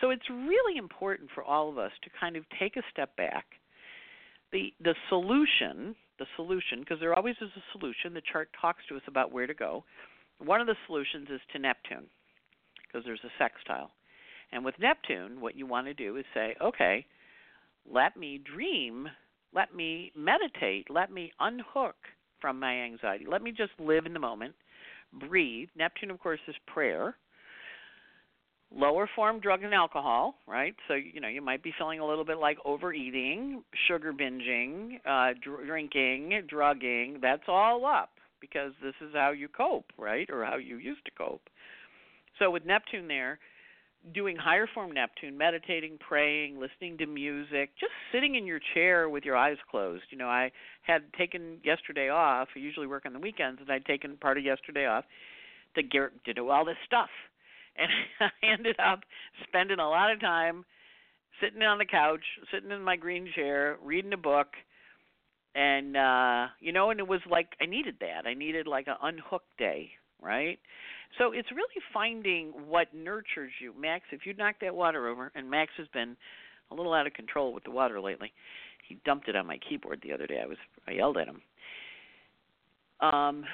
So 0.00 0.10
it's 0.10 0.30
really 0.30 0.78
important 0.78 1.28
for 1.34 1.42
all 1.42 1.68
of 1.68 1.76
us 1.76 1.90
to 2.04 2.10
kind 2.18 2.36
of 2.36 2.44
take 2.58 2.76
a 2.76 2.82
step 2.90 3.14
back. 3.16 3.46
The 4.52 4.72
the 4.82 4.94
solution, 5.08 5.96
the 6.18 6.26
solution, 6.36 6.80
because 6.80 7.00
there 7.00 7.14
always 7.14 7.34
is 7.40 7.50
a 7.56 7.62
solution. 7.72 8.14
The 8.14 8.22
chart 8.32 8.48
talks 8.58 8.84
to 8.88 8.96
us 8.96 9.02
about 9.08 9.32
where 9.32 9.46
to 9.46 9.54
go. 9.54 9.84
One 10.38 10.60
of 10.60 10.66
the 10.66 10.76
solutions 10.86 11.28
is 11.32 11.40
to 11.52 11.58
Neptune 11.58 12.06
because 12.86 13.04
there's 13.04 13.20
a 13.24 13.32
sextile. 13.38 13.90
And 14.52 14.64
with 14.64 14.74
Neptune, 14.78 15.40
what 15.40 15.56
you 15.56 15.66
want 15.66 15.86
to 15.86 15.94
do 15.94 16.16
is 16.16 16.24
say, 16.32 16.54
okay, 16.62 17.04
let 17.90 18.16
me 18.16 18.38
dream, 18.38 19.08
let 19.54 19.74
me 19.74 20.12
meditate, 20.16 20.86
let 20.90 21.10
me 21.10 21.32
unhook 21.40 21.96
from 22.40 22.58
my 22.58 22.72
anxiety. 22.72 23.26
Let 23.28 23.42
me 23.42 23.50
just 23.50 23.72
live 23.78 24.06
in 24.06 24.12
the 24.12 24.20
moment, 24.20 24.54
breathe. 25.12 25.68
Neptune, 25.76 26.10
of 26.10 26.20
course, 26.20 26.40
is 26.46 26.54
prayer. 26.66 27.16
Lower 28.70 29.08
form 29.16 29.40
drug 29.40 29.62
and 29.62 29.72
alcohol, 29.72 30.34
right? 30.46 30.74
So 30.88 30.94
you 30.94 31.22
know 31.22 31.28
you 31.28 31.40
might 31.40 31.62
be 31.62 31.72
feeling 31.78 32.00
a 32.00 32.06
little 32.06 32.24
bit 32.24 32.36
like 32.36 32.58
overeating, 32.66 33.64
sugar 33.86 34.12
binging, 34.12 34.96
uh, 35.06 35.32
dr- 35.42 35.66
drinking, 35.66 36.42
drugging. 36.48 37.18
That's 37.22 37.44
all 37.48 37.86
up 37.86 38.10
because 38.40 38.72
this 38.82 38.94
is 39.00 39.14
how 39.14 39.30
you 39.30 39.48
cope, 39.48 39.86
right? 39.96 40.28
Or 40.30 40.44
how 40.44 40.56
you 40.56 40.78
used 40.78 41.04
to 41.04 41.10
cope. 41.10 41.48
So 42.38 42.50
with 42.50 42.64
Neptune 42.64 43.08
there, 43.08 43.38
doing 44.14 44.36
higher 44.36 44.68
form 44.72 44.92
Neptune, 44.92 45.36
meditating, 45.36 45.98
praying, 45.98 46.58
listening 46.58 46.98
to 46.98 47.06
music, 47.06 47.70
just 47.78 47.92
sitting 48.12 48.36
in 48.36 48.46
your 48.46 48.60
chair 48.74 49.08
with 49.08 49.24
your 49.24 49.36
eyes 49.36 49.56
closed. 49.70 50.04
You 50.10 50.18
know, 50.18 50.28
I 50.28 50.50
had 50.82 51.02
taken 51.14 51.58
yesterday 51.64 52.08
off. 52.08 52.48
I 52.54 52.58
usually 52.58 52.86
work 52.86 53.04
on 53.06 53.12
the 53.12 53.18
weekends, 53.18 53.60
and 53.60 53.70
I'd 53.70 53.84
taken 53.84 54.16
part 54.16 54.38
of 54.38 54.44
yesterday 54.44 54.86
off 54.86 55.04
to 55.74 55.82
get 55.82 56.24
to 56.24 56.34
do 56.34 56.48
all 56.48 56.64
this 56.64 56.76
stuff. 56.86 57.10
And 57.76 57.90
I 58.20 58.46
ended 58.46 58.76
up 58.78 59.00
spending 59.46 59.78
a 59.78 59.88
lot 59.88 60.12
of 60.12 60.20
time 60.20 60.64
sitting 61.40 61.62
on 61.62 61.78
the 61.78 61.84
couch, 61.84 62.24
sitting 62.52 62.70
in 62.70 62.82
my 62.82 62.96
green 62.96 63.28
chair, 63.34 63.76
reading 63.82 64.12
a 64.12 64.16
book, 64.16 64.48
and 65.58 65.96
uh 65.96 66.46
you 66.60 66.72
know 66.72 66.90
and 66.90 67.00
it 67.00 67.08
was 67.08 67.20
like 67.28 67.48
i 67.60 67.66
needed 67.66 67.96
that. 68.00 68.26
I 68.26 68.34
needed 68.34 68.66
like 68.66 68.86
an 68.86 68.96
unhook 69.02 69.42
day 69.58 69.90
right? 70.20 70.58
So 71.16 71.32
it's 71.32 71.50
really 71.52 71.80
finding 71.92 72.48
what 72.66 72.92
nurtures 72.94 73.52
you. 73.60 73.72
Max 73.78 74.04
if 74.12 74.26
you 74.26 74.34
knock 74.34 74.56
that 74.60 74.74
water 74.74 75.08
over 75.08 75.32
and 75.34 75.50
max 75.50 75.72
has 75.78 75.86
been 75.88 76.16
a 76.70 76.74
little 76.74 76.92
out 76.92 77.06
of 77.06 77.12
control 77.14 77.52
with 77.52 77.64
the 77.64 77.70
water 77.70 78.00
lately. 78.00 78.32
He 78.88 78.98
dumped 79.04 79.28
it 79.28 79.36
on 79.36 79.46
my 79.46 79.58
keyboard 79.68 80.00
the 80.02 80.12
other 80.12 80.26
day. 80.26 80.40
I 80.42 80.46
was 80.46 80.58
i 80.86 80.92
yelled 80.92 81.16
at 81.16 81.28
him. 81.28 81.40
Um 83.00 83.44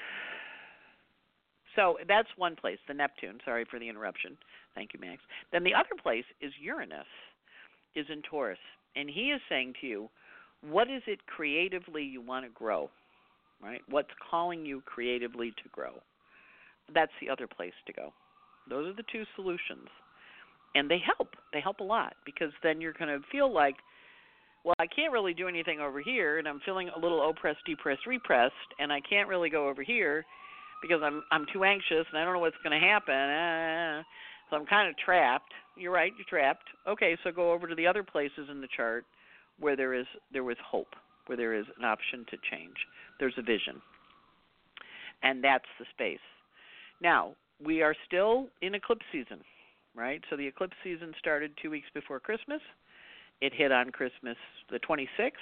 so 1.76 1.98
that's 2.06 2.28
one 2.36 2.56
place 2.56 2.78
the 2.86 2.94
neptune. 2.94 3.38
Sorry 3.44 3.64
for 3.70 3.78
the 3.78 3.88
interruption. 3.88 4.36
Thank 4.74 4.90
you 4.94 5.00
max. 5.00 5.22
Then 5.52 5.64
the 5.64 5.74
other 5.74 6.00
place 6.02 6.24
is 6.40 6.52
uranus 6.60 7.06
is 7.94 8.06
in 8.10 8.22
taurus. 8.22 8.58
And 8.96 9.08
he 9.08 9.32
is 9.32 9.40
saying 9.48 9.74
to 9.80 9.86
you 9.86 10.08
what 10.70 10.90
is 10.90 11.02
it 11.06 11.26
creatively 11.26 12.02
you 12.02 12.20
want 12.20 12.44
to 12.44 12.50
grow? 12.50 12.90
Right? 13.62 13.80
What's 13.88 14.10
calling 14.30 14.66
you 14.66 14.82
creatively 14.84 15.50
to 15.50 15.68
grow? 15.72 15.92
That's 16.92 17.12
the 17.20 17.30
other 17.30 17.46
place 17.46 17.72
to 17.86 17.92
go. 17.92 18.12
Those 18.68 18.88
are 18.88 18.96
the 18.96 19.04
two 19.10 19.24
solutions. 19.36 19.88
And 20.74 20.90
they 20.90 20.98
help. 20.98 21.28
They 21.52 21.60
help 21.60 21.80
a 21.80 21.84
lot 21.84 22.14
because 22.26 22.50
then 22.62 22.80
you're 22.80 22.92
going 22.92 23.08
to 23.08 23.24
feel 23.30 23.52
like, 23.52 23.76
well, 24.64 24.74
I 24.78 24.86
can't 24.86 25.12
really 25.12 25.34
do 25.34 25.46
anything 25.46 25.78
over 25.78 26.00
here, 26.00 26.38
and 26.38 26.48
I'm 26.48 26.60
feeling 26.64 26.88
a 26.88 26.98
little 26.98 27.28
oppressed, 27.28 27.60
depressed, 27.66 28.06
repressed, 28.06 28.54
and 28.78 28.92
I 28.92 29.00
can't 29.08 29.28
really 29.28 29.50
go 29.50 29.68
over 29.68 29.82
here 29.82 30.24
because 30.82 31.00
I'm 31.02 31.22
I'm 31.30 31.46
too 31.52 31.64
anxious 31.64 32.06
and 32.10 32.18
I 32.18 32.24
don't 32.24 32.34
know 32.34 32.40
what's 32.40 32.56
going 32.62 32.78
to 32.78 32.86
happen. 32.86 33.14
Uh, 33.14 34.02
so 34.50 34.56
I'm 34.56 34.66
kind 34.66 34.88
of 34.88 34.96
trapped. 34.98 35.52
You're 35.76 35.92
right, 35.92 36.12
you're 36.16 36.26
trapped. 36.28 36.64
Okay, 36.88 37.16
so 37.22 37.30
go 37.30 37.52
over 37.52 37.66
to 37.66 37.74
the 37.74 37.86
other 37.86 38.02
places 38.02 38.48
in 38.50 38.60
the 38.60 38.68
chart 38.74 39.04
where 39.58 39.76
there 39.76 39.94
is 39.94 40.06
there 40.32 40.44
was 40.44 40.56
hope, 40.64 40.94
where 41.26 41.36
there 41.36 41.54
is 41.54 41.66
an 41.78 41.84
option 41.84 42.26
to 42.30 42.36
change. 42.50 42.76
There's 43.18 43.34
a 43.38 43.42
vision. 43.42 43.80
And 45.22 45.42
that's 45.42 45.64
the 45.78 45.86
space. 45.90 46.18
Now, 47.00 47.34
we 47.64 47.82
are 47.82 47.94
still 48.06 48.48
in 48.60 48.74
eclipse 48.74 49.06
season, 49.10 49.40
right? 49.94 50.22
So 50.28 50.36
the 50.36 50.46
eclipse 50.46 50.76
season 50.82 51.14
started 51.18 51.52
2 51.62 51.70
weeks 51.70 51.86
before 51.94 52.20
Christmas. 52.20 52.60
It 53.40 53.52
hit 53.54 53.72
on 53.72 53.90
Christmas 53.90 54.36
the 54.70 54.78
26th. 54.80 55.32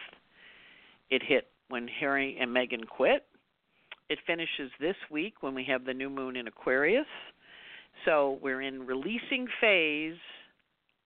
It 1.11 1.23
hit 1.23 1.49
when 1.69 1.89
Harry 1.89 2.37
and 2.41 2.51
Meghan 2.51 2.87
quit. 2.87 3.25
It 4.09 4.19
finishes 4.27 4.71
this 4.79 4.97
week 5.11 5.43
when 5.43 5.55
we 5.55 5.65
have 5.65 5.85
the 5.85 5.95
new 5.95 6.11
moon 6.11 6.37
in 6.37 6.47
Aquarius. 6.47 7.07
So 8.05 8.39
we're 8.43 8.63
in 8.63 8.87
releasing 8.87 9.47
phase 9.61 10.19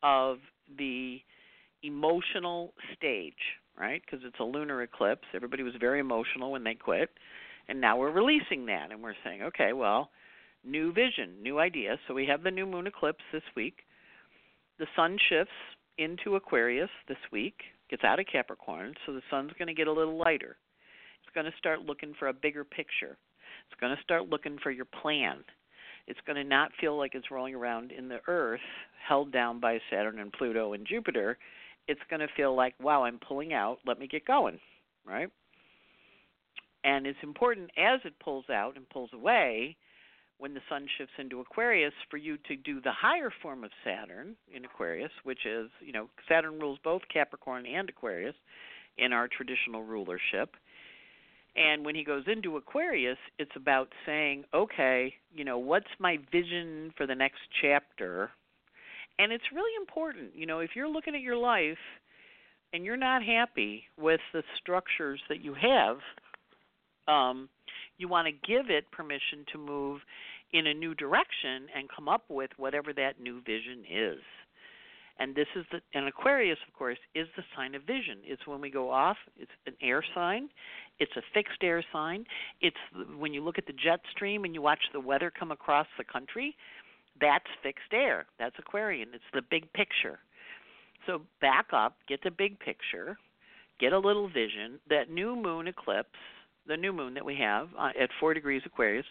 of 0.03 0.39
the 0.79 1.21
emotional 1.87 2.73
stage, 2.95 3.35
right? 3.79 4.03
Because 4.05 4.25
it's 4.27 4.41
a 4.41 4.45
lunar 4.45 4.83
eclipse. 4.83 5.27
Everybody 5.35 5.63
was 5.63 5.75
very 5.81 6.01
emotional 6.01 6.53
when 6.53 6.65
they 6.65 6.75
quit. 6.75 7.11
And 7.69 7.81
now 7.81 7.99
we're 7.99 8.13
releasing 8.13 8.67
that 8.67 8.93
and 8.93 9.03
we're 9.03 9.15
saying, 9.25 9.43
okay, 9.43 9.73
well, 9.73 10.11
new 10.65 10.93
vision, 10.93 11.43
new 11.43 11.59
idea. 11.59 11.99
So 12.07 12.15
we 12.15 12.27
have 12.27 12.43
the 12.43 12.51
new 12.51 12.67
moon 12.67 12.87
eclipse 12.87 13.25
this 13.33 13.43
week. 13.57 13.79
The 14.79 14.87
sun 14.95 15.17
shifts 15.29 15.53
into 15.99 16.37
Aquarius 16.37 16.91
this 17.09 17.17
week, 17.33 17.55
gets 17.91 18.05
out 18.05 18.21
of 18.21 18.27
Capricorn, 18.31 18.95
so 19.05 19.13
the 19.13 19.23
sun's 19.31 19.53
going 19.59 19.69
to 19.69 19.75
get 19.75 19.89
a 19.89 19.93
little 19.93 20.19
lighter. 20.19 20.57
It's 21.25 21.35
going 21.35 21.47
to 21.47 21.59
start 21.59 21.81
looking 21.81 22.15
for 22.19 22.29
a 22.29 22.33
bigger 22.33 22.65
picture. 22.65 23.17
It's 23.69 23.81
going 23.81 23.97
to 23.97 24.03
start 24.03 24.29
looking 24.29 24.59
for 24.63 24.71
your 24.71 24.85
plan. 24.85 25.39
It's 26.07 26.21
going 26.27 26.37
to 26.37 26.45
not 26.45 26.71
feel 26.81 26.97
like 26.97 27.15
it's 27.15 27.31
rolling 27.31 27.55
around 27.55 27.91
in 27.91 28.09
the 28.09 28.21
earth 28.29 28.61
held 29.09 29.33
down 29.33 29.61
by 29.61 29.79
Saturn 29.91 30.19
and 30.19 30.33
Pluto 30.33 30.73
and 30.73 30.87
Jupiter. 30.87 31.39
It's 31.89 32.01
going 32.11 32.21
to 32.21 32.29
feel 32.37 32.55
like, 32.55 32.75
wow, 32.81 33.05
I'm 33.05 33.19
pulling 33.19 33.53
out, 33.53 33.79
let 33.87 33.99
me 33.99 34.07
get 34.07 34.27
going, 34.27 34.59
right? 35.07 35.29
And 36.85 37.07
it's 37.07 37.19
important 37.23 37.71
as 37.77 38.01
it 38.05 38.15
pulls 38.21 38.49
out 38.51 38.77
and 38.77 38.89
pulls 38.89 39.11
away 39.13 39.77
when 40.39 40.55
the 40.55 40.61
sun 40.69 40.87
shifts 40.99 41.15
into 41.19 41.41
Aquarius 41.41 41.95
for 42.11 42.17
you 42.17 42.37
to 42.49 42.57
do 42.57 42.81
the 42.81 42.93
higher 42.93 43.33
form 43.43 43.65
of 43.65 43.71
Saturn 43.85 44.37
in 44.55 44.65
Aquarius, 44.65 45.11
which 45.25 45.47
is, 45.47 45.71
you 45.81 45.93
know, 45.93 46.09
Saturn 46.29 46.59
rules 46.59 46.79
both 46.85 47.03
Capricorn 47.13 47.67
and 47.67 47.89
Aquarius 47.89 48.35
in 48.99 49.13
our 49.13 49.29
traditional 49.29 49.83
rulership. 49.83 50.55
And 51.57 51.87
when 51.87 51.95
he 51.95 52.05
goes 52.05 52.25
into 52.27 52.59
Aquarius, 52.59 53.19
it's 53.39 53.57
about 53.57 53.89
saying, 54.05 54.45
okay, 54.53 55.15
you 55.35 55.45
know, 55.45 55.59
what's 55.59 55.87
my 55.99 56.19
vision 56.31 56.93
for 56.97 57.07
the 57.07 57.15
next 57.15 57.41
chapter? 57.63 58.31
And 59.19 59.33
it's 59.33 59.45
really 59.53 59.75
important, 59.81 60.35
you 60.35 60.47
know, 60.47 60.61
if 60.61 60.71
you're 60.75 60.89
looking 60.89 61.15
at 61.15 61.23
your 61.23 61.37
life 61.37 61.79
and 62.73 62.85
you're 62.85 62.97
not 62.97 63.23
happy 63.23 63.85
with 63.99 64.21
the 64.33 64.43
structures 64.61 65.21
that 65.29 65.43
you 65.43 65.55
have, 65.55 65.97
um, 67.09 67.49
you 67.99 68.09
want 68.09 68.27
to 68.27 68.33
give 68.47 68.69
it 68.69 68.91
permission 68.91 69.47
to 69.53 69.59
move 69.59 70.01
in 70.53 70.67
a 70.67 70.75
new 70.75 70.95
direction 70.95 71.67
and 71.75 71.89
come 71.95 72.09
up 72.09 72.25
with 72.29 72.51
whatever 72.57 72.93
that 72.93 73.21
new 73.21 73.41
vision 73.41 73.85
is. 73.91 74.21
And 75.19 75.35
this 75.35 75.47
is 75.57 75.65
the 75.73 75.81
and 75.95 76.07
Aquarius, 76.09 76.59
of 76.69 76.75
course, 76.75 76.99
is 77.15 77.27
the 77.37 77.43
sign 77.57 77.75
of 77.75 77.83
vision. 77.83 78.19
It's 78.23 78.47
when 78.47 78.61
we 78.61 78.71
go 78.71 78.91
off. 78.91 79.17
It's 79.39 79.51
an 79.67 79.73
air 79.81 80.05
sign. 80.15 80.51
It's 80.99 81.13
a 81.17 81.23
fixed 81.33 81.63
air 81.63 81.83
sign. 81.91 82.27
It's 82.61 82.77
when 83.19 83.33
you 83.33 83.43
look 83.43 83.57
at 83.57 83.67
the 83.67 83.73
jet 83.73 84.01
stream 84.11 84.45
and 84.45 84.55
you 84.55 84.61
watch 84.61 84.81
the 84.93 85.01
weather 85.01 85.33
come 85.37 85.53
across 85.53 85.87
the 85.97 86.05
country. 86.05 86.55
That's 87.21 87.45
fixed 87.63 87.93
air. 87.93 88.27
That's 88.39 88.57
Aquarian. 88.59 89.09
It's 89.15 89.25
the 89.33 89.43
big 89.51 89.73
picture. 89.73 90.19
So 91.07 91.23
back 91.41 91.67
up, 91.73 91.97
get 92.09 92.23
the 92.23 92.31
big 92.31 92.59
picture, 92.59 93.17
get 93.79 93.93
a 93.93 93.99
little 93.99 94.29
vision. 94.29 94.81
That 94.89 95.11
new 95.11 95.37
moon 95.37 95.69
eclipse 95.69 96.19
the 96.67 96.77
new 96.77 96.93
moon 96.93 97.15
that 97.15 97.25
we 97.25 97.37
have 97.37 97.69
uh, 97.79 97.91
at 98.01 98.11
4 98.19 98.35
degrees 98.35 98.63
Aquarius, 98.67 99.07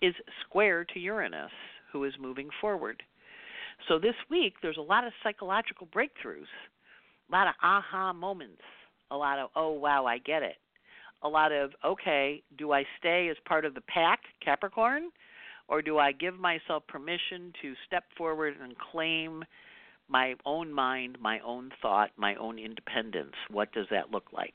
is 0.00 0.14
square 0.46 0.84
to 0.84 0.98
Uranus, 0.98 1.50
who 1.92 2.04
is 2.04 2.14
moving 2.20 2.48
forward. 2.60 3.02
So 3.88 3.98
this 3.98 4.14
week, 4.30 4.54
there's 4.62 4.76
a 4.78 4.82
lot 4.82 5.06
of 5.06 5.12
psychological 5.22 5.86
breakthroughs, 5.86 6.48
a 7.28 7.32
lot 7.32 7.48
of 7.48 7.54
aha 7.62 8.12
moments, 8.12 8.62
a 9.10 9.16
lot 9.16 9.38
of, 9.38 9.50
oh, 9.56 9.72
wow, 9.72 10.06
I 10.06 10.18
get 10.18 10.42
it. 10.42 10.56
A 11.22 11.28
lot 11.28 11.52
of, 11.52 11.70
okay, 11.84 12.42
do 12.58 12.72
I 12.72 12.84
stay 12.98 13.28
as 13.30 13.36
part 13.46 13.64
of 13.64 13.74
the 13.74 13.80
pack, 13.82 14.20
Capricorn, 14.44 15.10
or 15.68 15.82
do 15.82 15.98
I 15.98 16.12
give 16.12 16.38
myself 16.38 16.86
permission 16.86 17.52
to 17.62 17.74
step 17.86 18.04
forward 18.16 18.54
and 18.62 18.74
claim 18.78 19.44
my 20.08 20.34
own 20.44 20.72
mind, 20.72 21.18
my 21.20 21.40
own 21.40 21.70
thought, 21.80 22.10
my 22.16 22.34
own 22.36 22.58
independence? 22.58 23.34
What 23.50 23.72
does 23.72 23.86
that 23.90 24.10
look 24.10 24.26
like? 24.32 24.54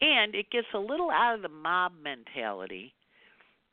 And 0.00 0.34
it 0.34 0.50
gets 0.50 0.66
a 0.74 0.78
little 0.78 1.10
out 1.10 1.34
of 1.34 1.42
the 1.42 1.48
mob 1.48 1.92
mentality. 2.02 2.94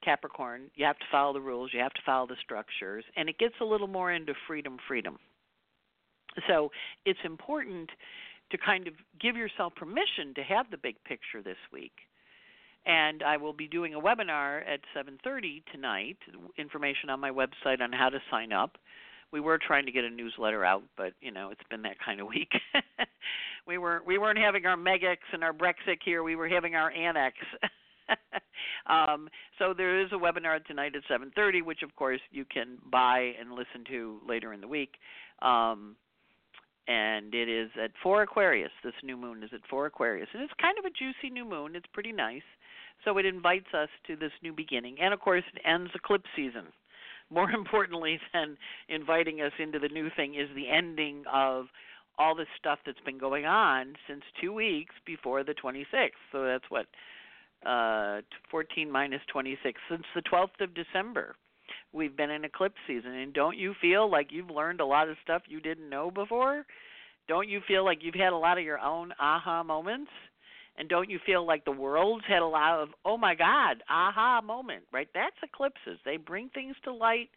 Capricorn, 0.04 0.70
you 0.76 0.86
have 0.86 1.00
to 1.00 1.06
follow 1.12 1.34
the 1.34 1.42
rules, 1.42 1.72
you 1.74 1.80
have 1.80 1.94
to 1.94 2.02
follow 2.06 2.28
the 2.28 2.36
structures, 2.42 3.04
and 3.18 3.28
it 3.28 3.38
gets 3.38 3.56
a 3.62 3.66
little 3.66 3.88
more 3.88 4.12
into 4.12 4.34
freedom, 4.48 4.78
freedom. 4.88 5.18
So 6.48 6.72
it's 7.06 7.20
important 7.24 7.90
to 8.52 8.58
kind 8.58 8.88
of 8.88 8.94
give 9.20 9.36
yourself 9.36 9.76
permission 9.76 10.34
to 10.36 10.44
have 10.44 10.68
the 10.72 10.78
big 10.78 10.96
picture 11.04 11.42
this 11.44 11.58
week. 11.72 11.92
And 12.86 13.22
I 13.24 13.38
will 13.38 13.54
be 13.54 13.68
doing 13.68 13.94
a 13.94 14.00
webinar 14.00 14.62
at 14.68 14.80
7:30 14.96 15.64
tonight. 15.72 16.18
Information 16.58 17.10
on 17.10 17.20
my 17.20 17.30
website 17.30 17.82
on 17.82 17.92
how 17.92 18.10
to 18.10 18.20
sign 18.32 18.52
up 18.52 18.78
we 19.32 19.40
were 19.40 19.58
trying 19.58 19.86
to 19.86 19.92
get 19.92 20.04
a 20.04 20.10
newsletter 20.10 20.66
out, 20.66 20.84
but 20.98 21.14
you 21.22 21.32
know 21.32 21.50
it's 21.52 21.62
been 21.70 21.82
that 21.84 21.98
kind 22.04 22.20
of 22.20 22.28
week. 22.28 22.52
we 23.68 23.78
were 23.78 24.02
we 24.06 24.18
weren't 24.18 24.40
having 24.40 24.66
our 24.66 24.78
Megxit 24.78 25.18
and 25.34 25.44
our 25.44 25.54
Brexit 25.54 25.98
here. 26.04 26.24
We 26.24 26.36
were 26.36 26.50
having 26.50 26.76
our 26.76 26.92
Annex. 26.92 27.36
um, 28.88 29.30
so 29.60 29.74
there 29.76 30.02
is 30.02 30.12
a 30.12 30.16
webinar 30.16 30.64
tonight 30.66 30.94
at 30.96 31.04
7:30, 31.10 31.64
which 31.64 31.84
of 31.84 31.96
course 31.96 32.22
you 32.32 32.46
can 32.46 32.78
buy 32.92 33.34
and 33.40 33.52
listen 33.52 33.84
to 33.90 34.20
later 34.28 34.54
in 34.54 34.62
the 34.62 34.68
week. 34.68 34.96
Um, 35.42 35.96
and 36.90 37.34
it 37.34 37.48
is 37.48 37.70
at 37.82 37.92
4 38.02 38.24
Aquarius. 38.24 38.72
This 38.84 38.94
new 39.04 39.16
moon 39.16 39.44
is 39.44 39.52
at 39.54 39.62
4 39.70 39.86
Aquarius, 39.86 40.28
and 40.34 40.44
it's 40.44 40.54
kind 40.60 40.78
of 40.80 40.86
a 40.86 40.90
juicy 40.90 41.32
new 41.32 41.46
moon. 41.46 41.76
It's 41.76 41.86
pretty 41.94 42.12
nice. 42.12 42.48
So 43.06 43.18
it 43.18 43.26
invites 43.26 43.74
us 43.74 43.90
to 44.08 44.18
this 44.18 44.32
new 44.44 44.52
beginning, 44.52 44.98
and 45.00 45.14
of 45.14 45.22
course 45.22 45.44
it 45.54 45.62
ends 45.66 45.92
eclipse 45.96 46.30
season 46.36 46.66
more 47.30 47.50
importantly 47.52 48.20
than 48.34 48.58
inviting 48.88 49.42
us 49.42 49.52
into 49.60 49.80
the 49.80 49.90
new 49.90 50.10
thing 50.16 50.36
is 50.36 50.50
the 50.56 50.70
ending 50.70 51.24
of 51.32 51.68
all 52.18 52.36
the 52.36 52.46
stuff 52.58 52.80
that's 52.86 53.00
been 53.06 53.18
going 53.18 53.46
on 53.46 53.94
since 54.08 54.24
two 54.42 54.52
weeks 54.54 54.94
before 55.06 55.44
the 55.44 55.54
26th. 55.54 56.10
So 56.32 56.44
that's 56.44 56.66
what 56.70 56.88
uh 57.66 58.22
14 58.50 58.90
minus 58.90 59.22
26 59.32 59.80
since 59.90 60.04
the 60.16 60.22
12th 60.22 60.62
of 60.62 60.74
December. 60.74 61.36
We've 61.92 62.16
been 62.16 62.30
in 62.30 62.46
eclipse 62.46 62.78
season, 62.88 63.12
and 63.12 63.34
don't 63.34 63.58
you 63.58 63.74
feel 63.82 64.10
like 64.10 64.28
you've 64.32 64.50
learned 64.50 64.80
a 64.80 64.86
lot 64.86 65.10
of 65.10 65.18
stuff 65.24 65.44
you 65.48 65.60
didn't 65.60 65.90
know 65.90 66.12
before? 66.12 66.66
Don't 67.28 67.50
you 67.50 67.62
feel 67.68 67.84
like 67.84 68.00
you've 68.02 68.16
had 68.16 68.34
a 68.34 68.38
lot 68.38 68.58
of 68.58 68.64
your 68.64 68.80
own 68.80 69.14
aha 69.20 69.64
moments? 69.64 70.12
And 70.78 70.88
don't 70.88 71.10
you 71.10 71.20
feel 71.26 71.46
like 71.46 71.66
the 71.66 71.72
world's 71.72 72.24
had 72.28 72.42
a 72.42 72.48
lot 72.48 72.80
of, 72.80 72.90
oh 73.06 73.18
my 73.18 73.36
God, 73.36 73.84
aha 73.90 74.42
moment, 74.42 74.84
right? 74.94 75.10
That's 75.14 75.36
eclipses. 75.44 76.00
They 76.06 76.18
bring 76.18 76.50
things 76.50 76.76
to 76.86 76.94
light 76.94 77.30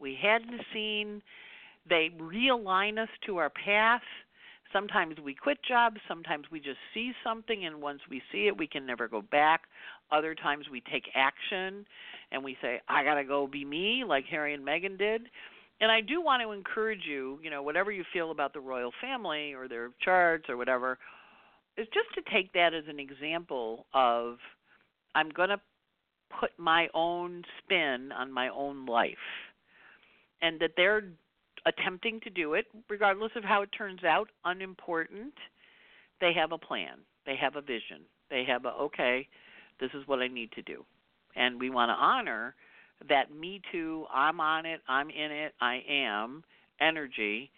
we 0.00 0.16
hadn't 0.20 0.62
seen. 0.72 1.22
They 1.88 2.10
realign 2.18 2.98
us 2.98 3.08
to 3.26 3.36
our 3.36 3.50
path. 3.50 4.02
Sometimes 4.72 5.16
we 5.22 5.34
quit 5.34 5.58
jobs. 5.66 5.98
Sometimes 6.08 6.46
we 6.50 6.58
just 6.58 6.78
see 6.94 7.12
something, 7.22 7.66
and 7.66 7.82
once 7.82 8.00
we 8.08 8.22
see 8.32 8.46
it, 8.46 8.56
we 8.56 8.66
can 8.66 8.86
never 8.86 9.08
go 9.08 9.20
back. 9.20 9.62
Other 10.10 10.34
times 10.34 10.66
we 10.70 10.82
take 10.90 11.04
action 11.14 11.84
and 12.32 12.44
we 12.44 12.56
say, 12.62 12.80
I 12.88 13.04
got 13.04 13.14
to 13.14 13.24
go 13.24 13.46
be 13.46 13.64
me, 13.64 14.04
like 14.06 14.24
Harry 14.30 14.54
and 14.54 14.66
Meghan 14.66 14.98
did. 14.98 15.22
And 15.80 15.90
I 15.90 16.00
do 16.00 16.20
want 16.20 16.42
to 16.42 16.52
encourage 16.52 17.04
you, 17.08 17.38
you 17.42 17.50
know, 17.50 17.62
whatever 17.62 17.90
you 17.90 18.04
feel 18.12 18.30
about 18.30 18.52
the 18.52 18.60
royal 18.60 18.92
family 19.00 19.54
or 19.54 19.66
their 19.66 19.90
charts 20.04 20.44
or 20.48 20.56
whatever, 20.56 20.98
is 21.76 21.86
just 21.94 22.08
to 22.14 22.32
take 22.32 22.52
that 22.52 22.74
as 22.74 22.84
an 22.88 23.00
example 23.00 23.86
of 23.94 24.36
I'm 25.14 25.30
going 25.30 25.48
to 25.48 25.60
put 26.38 26.50
my 26.58 26.88
own 26.94 27.42
spin 27.58 28.12
on 28.12 28.30
my 28.30 28.48
own 28.48 28.86
life. 28.86 29.16
And 30.42 30.60
that 30.60 30.72
they're 30.76 31.02
attempting 31.66 32.20
to 32.20 32.30
do 32.30 32.54
it, 32.54 32.66
regardless 32.88 33.32
of 33.36 33.44
how 33.44 33.62
it 33.62 33.70
turns 33.76 34.04
out, 34.04 34.28
unimportant. 34.44 35.34
They 36.20 36.32
have 36.34 36.52
a 36.52 36.58
plan, 36.58 36.98
they 37.26 37.36
have 37.36 37.56
a 37.56 37.62
vision, 37.62 38.02
they 38.28 38.44
have 38.46 38.64
a, 38.66 38.68
okay, 38.68 39.26
this 39.80 39.90
is 39.94 40.06
what 40.06 40.20
I 40.20 40.28
need 40.28 40.52
to 40.52 40.62
do. 40.62 40.84
And 41.36 41.60
we 41.60 41.70
want 41.70 41.90
to 41.90 41.94
honor 41.94 42.54
that 43.08 43.34
me 43.34 43.60
too, 43.72 44.06
I'm 44.12 44.40
on 44.40 44.66
it, 44.66 44.80
I'm 44.88 45.10
in 45.10 45.30
it, 45.30 45.54
I 45.60 45.82
am 45.88 46.44
energy 46.80 47.50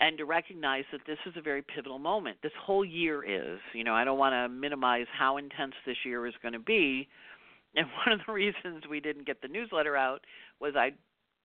and 0.00 0.18
to 0.18 0.24
recognize 0.24 0.84
that 0.92 1.00
this 1.06 1.18
is 1.26 1.34
a 1.36 1.40
very 1.40 1.62
pivotal 1.62 1.98
moment. 1.98 2.36
This 2.42 2.52
whole 2.60 2.84
year 2.84 3.22
is. 3.22 3.58
You 3.72 3.84
know, 3.84 3.94
I 3.94 4.04
don't 4.04 4.18
want 4.18 4.34
to 4.34 4.48
minimize 4.48 5.06
how 5.16 5.36
intense 5.36 5.72
this 5.86 5.96
year 6.04 6.26
is 6.26 6.34
going 6.42 6.52
to 6.52 6.58
be. 6.58 7.08
And 7.74 7.86
one 8.06 8.18
of 8.18 8.26
the 8.26 8.32
reasons 8.32 8.84
we 8.88 9.00
didn't 9.00 9.26
get 9.26 9.40
the 9.40 9.48
newsletter 9.48 9.96
out 9.96 10.20
was 10.60 10.74
I, 10.76 10.92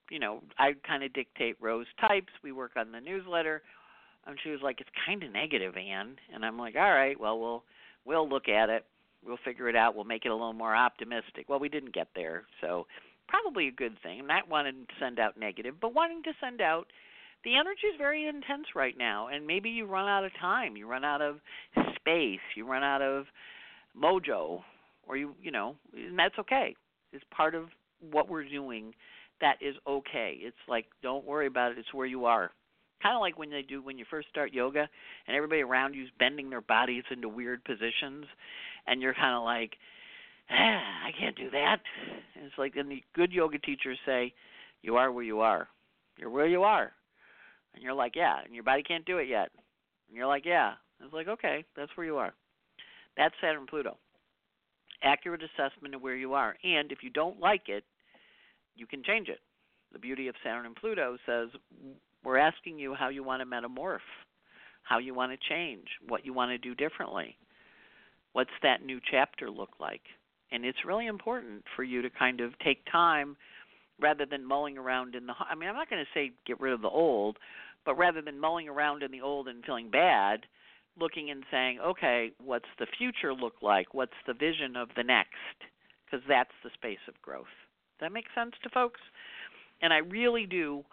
you 0.09 0.19
know, 0.19 0.41
I 0.57 0.73
kind 0.85 1.03
of 1.03 1.13
dictate 1.13 1.55
Rose 1.61 1.87
types. 1.99 2.33
We 2.43 2.51
work 2.51 2.71
on 2.75 2.91
the 2.91 2.99
newsletter. 2.99 3.61
And 4.27 4.37
she 4.43 4.51
was 4.51 4.59
like, 4.61 4.79
"It's 4.79 4.89
kind 5.07 5.23
of 5.23 5.31
negative, 5.31 5.75
Anne." 5.77 6.15
And 6.31 6.45
I'm 6.45 6.59
like, 6.59 6.75
"All 6.75 6.93
right, 6.93 7.19
well, 7.19 7.39
we'll 7.39 7.63
we'll 8.05 8.29
look 8.29 8.47
at 8.47 8.69
it. 8.69 8.85
We'll 9.25 9.37
figure 9.43 9.69
it 9.69 9.75
out. 9.75 9.95
We'll 9.95 10.05
make 10.05 10.25
it 10.25 10.29
a 10.29 10.35
little 10.35 10.53
more 10.53 10.75
optimistic." 10.75 11.47
Well, 11.47 11.59
we 11.59 11.69
didn't 11.69 11.93
get 11.93 12.07
there, 12.15 12.45
so 12.59 12.87
probably 13.27 13.67
a 13.67 13.71
good 13.71 13.97
thing. 14.01 14.25
Not 14.27 14.49
wanting 14.49 14.85
to 14.87 14.93
send 14.99 15.19
out 15.19 15.37
negative, 15.37 15.75
but 15.79 15.93
wanting 15.93 16.23
to 16.23 16.33
send 16.41 16.61
out 16.61 16.87
the 17.43 17.55
energy 17.55 17.87
is 17.91 17.97
very 17.97 18.27
intense 18.27 18.67
right 18.75 18.95
now 18.95 19.27
and 19.27 19.47
maybe 19.47 19.71
you 19.71 19.87
run 19.87 20.07
out 20.07 20.23
of 20.23 20.31
time 20.39 20.77
you 20.77 20.85
run 20.85 21.03
out 21.03 21.23
of 21.23 21.37
space 21.95 22.39
you 22.55 22.67
run 22.67 22.83
out 22.83 23.01
of 23.01 23.25
mojo 23.99 24.61
or 25.07 25.17
you 25.17 25.35
you 25.41 25.51
know, 25.51 25.75
and 25.93 26.17
that's 26.17 26.37
okay. 26.39 26.75
It's 27.11 27.23
part 27.35 27.55
of 27.55 27.65
what 28.11 28.29
we're 28.29 28.47
doing. 28.47 28.93
That 29.41 29.55
is 29.61 29.75
okay. 29.87 30.37
It's 30.39 30.55
like 30.67 30.85
don't 31.01 31.25
worry 31.25 31.47
about 31.47 31.71
it. 31.71 31.77
It's 31.77 31.93
where 31.93 32.07
you 32.07 32.25
are. 32.25 32.51
Kind 33.01 33.15
of 33.15 33.21
like 33.21 33.39
when 33.39 33.49
they 33.49 33.63
do 33.63 33.81
when 33.81 33.97
you 33.97 34.05
first 34.09 34.29
start 34.29 34.53
yoga, 34.53 34.87
and 35.27 35.35
everybody 35.35 35.61
around 35.61 35.95
you's 35.95 36.11
bending 36.19 36.49
their 36.49 36.61
bodies 36.61 37.03
into 37.09 37.27
weird 37.27 37.63
positions, 37.63 38.25
and 38.87 39.01
you're 39.01 39.13
kind 39.13 39.35
of 39.35 39.43
like, 39.43 39.73
ah, 40.49 41.07
I 41.07 41.11
can't 41.19 41.35
do 41.35 41.49
that. 41.49 41.77
And 42.35 42.45
it's 42.45 42.57
like, 42.57 42.75
and 42.75 42.91
the 42.91 43.03
good 43.15 43.31
yoga 43.31 43.57
teachers 43.59 43.97
say, 44.05 44.33
you 44.81 44.97
are 44.97 45.11
where 45.11 45.23
you 45.23 45.39
are. 45.39 45.67
You're 46.17 46.29
where 46.29 46.47
you 46.47 46.63
are. 46.63 46.91
And 47.73 47.83
you're 47.83 47.93
like, 47.93 48.15
yeah, 48.15 48.37
and 48.43 48.53
your 48.53 48.63
body 48.63 48.83
can't 48.83 49.05
do 49.05 49.17
it 49.17 49.27
yet. 49.27 49.49
And 50.07 50.17
you're 50.17 50.27
like, 50.27 50.45
yeah. 50.45 50.73
It's 51.03 51.13
like, 51.13 51.27
okay, 51.27 51.65
that's 51.75 51.91
where 51.95 52.05
you 52.05 52.17
are. 52.17 52.33
That's 53.17 53.33
Saturn 53.41 53.65
Pluto. 53.67 53.97
Accurate 55.03 55.41
assessment 55.41 55.95
of 55.95 56.01
where 56.01 56.15
you 56.15 56.33
are. 56.33 56.55
And 56.63 56.91
if 56.91 56.99
you 57.01 57.09
don't 57.09 57.39
like 57.39 57.69
it, 57.69 57.83
you 58.75 58.85
can 58.85 59.03
change 59.03 59.29
it. 59.29 59.39
The 59.93 59.99
beauty 59.99 60.27
of 60.27 60.35
Saturn 60.43 60.65
and 60.65 60.75
Pluto 60.75 61.17
says 61.25 61.49
we're 62.23 62.37
asking 62.37 62.79
you 62.79 62.93
how 62.93 63.09
you 63.09 63.23
want 63.23 63.41
to 63.41 63.45
metamorph, 63.45 63.99
how 64.83 64.99
you 64.99 65.13
want 65.13 65.31
to 65.31 65.49
change, 65.49 65.87
what 66.07 66.25
you 66.25 66.33
want 66.33 66.51
to 66.51 66.57
do 66.57 66.75
differently. 66.75 67.37
What's 68.33 68.51
that 68.63 68.85
new 68.85 68.99
chapter 69.09 69.49
look 69.49 69.71
like? 69.79 70.01
And 70.51 70.65
it's 70.65 70.85
really 70.85 71.07
important 71.07 71.63
for 71.75 71.83
you 71.83 72.01
to 72.01 72.09
kind 72.09 72.41
of 72.41 72.57
take 72.59 72.79
time 72.91 73.37
rather 73.99 74.25
than 74.25 74.45
mulling 74.45 74.77
around 74.77 75.15
in 75.15 75.27
the 75.27 75.33
I 75.49 75.55
mean 75.55 75.69
I'm 75.69 75.75
not 75.75 75.89
going 75.89 76.03
to 76.03 76.19
say 76.19 76.31
get 76.45 76.59
rid 76.59 76.73
of 76.73 76.81
the 76.81 76.89
old, 76.89 77.37
but 77.85 77.97
rather 77.97 78.21
than 78.21 78.39
mulling 78.39 78.67
around 78.67 79.03
in 79.03 79.11
the 79.11 79.21
old 79.21 79.47
and 79.47 79.63
feeling 79.63 79.89
bad, 79.89 80.41
looking 80.99 81.31
and 81.31 81.43
saying, 81.51 81.79
okay, 81.79 82.31
what's 82.43 82.65
the 82.79 82.87
future 82.97 83.33
look 83.33 83.55
like? 83.61 83.93
What's 83.93 84.17
the 84.27 84.33
vision 84.33 84.75
of 84.75 84.89
the 84.95 85.03
next? 85.03 85.35
Because 86.05 86.25
that's 86.27 86.51
the 86.63 86.69
space 86.73 86.99
of 87.07 87.21
growth. 87.21 87.45
Does 87.99 88.07
that 88.07 88.11
make 88.11 88.25
sense 88.35 88.53
to 88.63 88.69
folks? 88.69 88.99
And 89.81 89.93
I 89.93 89.97
really 89.97 90.45
do 90.45 90.83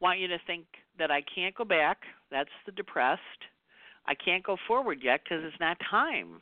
want 0.00 0.18
you 0.18 0.28
to 0.28 0.38
think 0.46 0.66
that 0.98 1.10
I 1.10 1.22
can't 1.34 1.54
go 1.54 1.64
back. 1.64 1.98
That's 2.30 2.50
the 2.66 2.72
depressed. 2.72 3.20
I 4.06 4.14
can't 4.14 4.44
go 4.44 4.56
forward 4.66 4.98
yet 5.02 5.20
because 5.24 5.44
it's 5.44 5.60
not 5.60 5.76
time. 5.90 6.40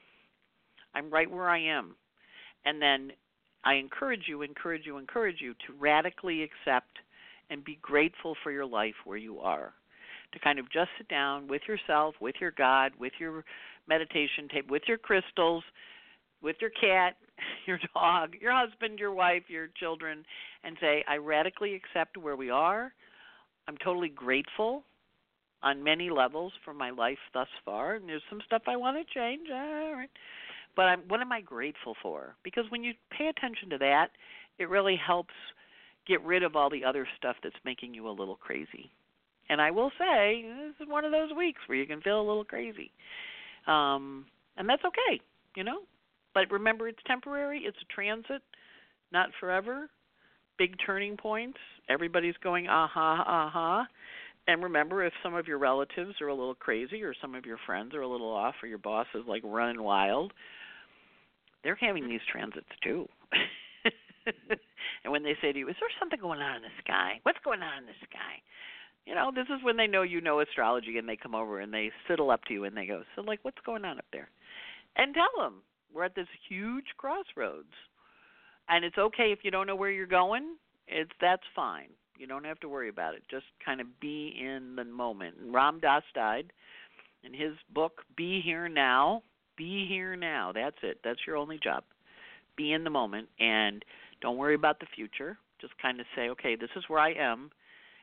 I'm 0.95 1.11
right 1.11 1.31
where 1.31 1.49
I 1.49 1.61
am. 1.61 1.95
And 2.65 2.81
then 2.81 3.13
I 3.65 3.75
encourage 3.75 4.23
you, 4.27 4.43
encourage 4.43 4.87
you, 4.87 4.99
encourage 4.99 5.41
you 5.41 5.55
to 5.67 5.73
radically 5.79 6.43
accept 6.43 6.99
and 7.51 7.65
be 7.65 7.79
grateful 7.83 8.37
for 8.43 8.53
your 8.53 8.67
life 8.67 8.95
where 9.05 9.17
you 9.17 9.41
are. 9.41 9.73
To 10.33 10.39
kind 10.39 10.59
of 10.59 10.71
just 10.71 10.91
sit 10.99 11.09
down 11.09 11.49
with 11.49 11.63
yourself, 11.67 12.15
with 12.21 12.35
your 12.41 12.51
God, 12.51 12.93
with 12.99 13.13
your 13.19 13.45
meditation 13.89 14.49
tape, 14.53 14.71
with 14.71 14.83
your 14.87 14.99
crystals, 14.99 15.65
with 16.43 16.57
your 16.61 16.71
cat, 16.71 17.17
your 17.67 17.79
dog, 17.95 18.35
your 18.41 18.53
husband, 18.53 18.99
your 18.99 19.13
wife, 19.13 19.45
your 19.49 19.69
children, 19.79 20.25
and 20.65 20.77
say, 20.81 21.05
I 21.09 21.17
radically 21.17 21.75
accept 21.75 22.17
where 22.17 22.37
we 22.37 22.51
are. 22.51 22.93
I'm 23.69 23.77
totally 23.77 24.09
grateful 24.09 24.83
on 25.63 25.85
many 25.85 26.09
levels 26.09 26.53
for 26.65 26.73
my 26.73 26.91
life 26.91 27.19
thus 27.35 27.49
far. 27.65 27.97
And 27.97 28.09
there's 28.09 28.23
some 28.31 28.41
stuff 28.47 28.63
I 28.67 28.77
want 28.77 28.97
to 28.97 29.15
change. 29.15 29.49
All 29.53 29.93
right. 29.95 30.09
But 30.75 30.83
I'm, 30.83 31.01
what 31.09 31.21
am 31.21 31.33
I 31.33 31.41
grateful 31.41 31.95
for? 32.01 32.35
Because 32.43 32.65
when 32.71 32.83
you 32.83 32.95
pay 33.17 33.27
attention 33.27 33.69
to 33.71 33.79
that, 33.79 34.09
it 34.59 34.69
really 34.69 34.97
helps 34.97 35.35
get 36.07 36.25
rid 36.25 36.43
of 36.43 36.57
all 36.57 36.71
the 36.71 36.85
other 36.85 37.07
stuff 37.17 37.37
that's 37.43 37.57
making 37.65 37.93
you 37.93 38.09
a 38.09 38.11
little 38.11 38.37
crazy. 38.37 38.91
And 39.51 39.61
I 39.61 39.71
will 39.71 39.91
say, 39.99 40.45
this 40.45 40.87
is 40.87 40.91
one 40.91 41.05
of 41.05 41.13
those 41.13 41.31
weeks 41.37 41.61
where 41.67 41.77
you 41.77 41.87
can 41.87 42.01
feel 42.01 42.21
a 42.21 42.27
little 42.27 42.45
crazy. 42.45 42.91
Um, 43.67 44.27
and 44.57 44.69
that's 44.69 44.85
okay, 44.85 45.21
you 45.57 45.65
know? 45.65 45.81
But 46.35 46.51
remember, 46.51 46.89
it's 46.89 47.03
temporary, 47.07 47.63
it's 47.67 47.77
a 47.83 47.93
transit, 47.93 48.43
not 49.13 49.31
forever. 49.41 49.89
Big 50.59 50.77
turning 50.85 51.17
points. 51.17 51.59
Everybody's 51.89 52.37
going, 52.43 52.69
aha, 52.69 53.25
aha. 53.27 53.87
And 54.49 54.63
remember, 54.63 55.05
if 55.05 55.13
some 55.23 55.35
of 55.35 55.47
your 55.47 55.59
relatives 55.59 56.15
are 56.21 56.29
a 56.29 56.35
little 56.35 56.55
crazy, 56.55 57.03
or 57.03 57.15
some 57.21 57.35
of 57.35 57.45
your 57.45 57.59
friends 57.67 57.95
are 57.95 58.01
a 58.01 58.09
little 58.09 58.33
off, 58.33 58.55
or 58.63 58.67
your 58.67 58.79
boss 58.79 59.07
is 59.15 59.23
like 59.29 59.43
running 59.45 59.83
wild, 59.83 60.33
they're 61.63 61.77
having 61.77 62.09
these 62.09 62.23
transits 62.33 62.69
too. 62.83 63.07
and 65.05 65.13
when 65.13 65.23
they 65.23 65.37
say 65.43 65.53
to 65.53 65.59
you, 65.59 65.69
"Is 65.69 65.77
there 65.79 65.91
something 66.01 66.19
going 66.19 66.41
on 66.41 66.57
in 66.57 66.63
the 66.63 66.83
sky? 66.83 67.21
What's 67.25 67.39
going 67.45 67.63
on 67.63 67.79
in 67.79 67.87
the 67.87 68.07
sky?" 68.09 68.41
You 69.05 69.15
know, 69.15 69.31
this 69.35 69.47
is 69.49 69.63
when 69.63 69.77
they 69.77 69.87
know 69.87 70.03
you 70.03 70.23
know 70.23 70.41
astrology, 70.41 70.97
and 70.97 71.07
they 71.07 71.17
come 71.17 71.35
over 71.35 71.61
and 71.61 71.73
they 71.73 71.91
sidle 72.07 72.31
up 72.31 72.45
to 72.45 72.55
you 72.55 72.65
and 72.65 72.75
they 72.75 72.87
go, 72.87 73.05
"So, 73.17 73.23
like, 73.23 73.41
what's 73.43 73.61
going 73.67 73.85
on 73.85 73.99
up 73.99 74.07
there?" 74.13 74.31
And 74.97 75.15
tell 75.15 75.45
them 75.45 75.63
we're 75.93 76.05
at 76.05 76.15
this 76.15 76.29
huge 76.49 76.87
crossroads, 76.97 77.73
and 78.69 78.85
it's 78.85 78.99
okay 78.99 79.33
if 79.33 79.41
you 79.43 79.51
don't 79.51 79.67
know 79.67 79.77
where 79.77 79.91
you're 79.91 80.07
going. 80.07 80.57
It's 80.87 81.11
that's 81.21 81.43
fine. 81.55 81.89
You 82.19 82.27
don't 82.27 82.45
have 82.45 82.61
to 82.61 82.69
worry 82.69 82.89
about 82.89 83.15
it. 83.15 83.23
Just 83.31 83.47
kind 83.65 83.81
of 83.81 83.87
be 84.01 84.35
in 84.41 84.75
the 84.77 84.85
moment. 84.85 85.37
And 85.41 85.55
Ram 85.55 85.79
Dass 85.81 86.03
died 86.15 86.53
in 87.23 87.33
his 87.33 87.53
book 87.73 88.03
Be 88.17 88.41
Here 88.45 88.69
Now 88.69 89.23
be 89.59 89.87
here 89.87 90.17
now. 90.17 90.53
That's 90.55 90.77
it. 90.83 91.01
That's 91.05 91.19
your 91.27 91.37
only 91.37 91.59
job. 91.63 91.83
Be 92.57 92.73
in 92.73 92.85
the 92.85 92.91
moment 92.91 93.29
and 93.39 93.85
don't 94.23 94.39
worry 94.39 94.55
about 94.55 94.81
the 94.81 94.87
future. 94.95 95.37
Just 95.61 95.75
kind 95.83 96.01
of 96.01 96.07
say, 96.17 96.29
okay, 96.31 96.57
this 96.57 96.71
is 96.77 96.85
where 96.89 97.01
I 97.01 97.13
am. 97.13 97.51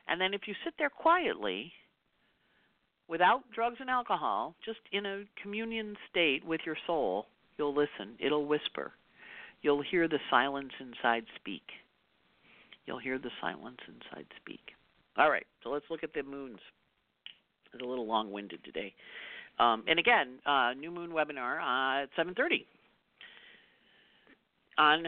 And 0.06 0.20
then 0.20 0.34
if 0.34 0.42
you 0.46 0.54
sit 0.64 0.74
there 0.78 0.90
quietly, 0.90 1.72
without 3.08 3.40
drugs 3.54 3.78
and 3.80 3.90
alcohol, 3.90 4.54
just 4.64 4.78
in 4.92 5.06
a 5.06 5.24
communion 5.42 5.96
state 6.10 6.44
with 6.44 6.60
your 6.64 6.76
soul, 6.86 7.26
you'll 7.58 7.74
listen. 7.74 8.14
It'll 8.18 8.46
whisper. 8.46 8.92
You'll 9.66 9.82
hear 9.82 10.06
the 10.06 10.20
silence 10.30 10.70
inside 10.78 11.24
speak. 11.34 11.64
You'll 12.86 13.00
hear 13.00 13.18
the 13.18 13.32
silence 13.40 13.78
inside 13.88 14.26
speak. 14.36 14.60
All 15.18 15.28
right, 15.28 15.44
so 15.64 15.70
let's 15.70 15.86
look 15.90 16.04
at 16.04 16.14
the 16.14 16.22
moons. 16.22 16.60
It's 17.74 17.82
a 17.82 17.84
little 17.84 18.06
long 18.06 18.30
winded 18.30 18.62
today. 18.62 18.94
Um, 19.58 19.82
and 19.88 19.98
again, 19.98 20.38
uh, 20.46 20.74
new 20.78 20.92
moon 20.92 21.10
webinar 21.10 21.58
uh, 21.58 22.04
at 22.04 22.10
7:30 22.16 22.64
on 24.78 25.06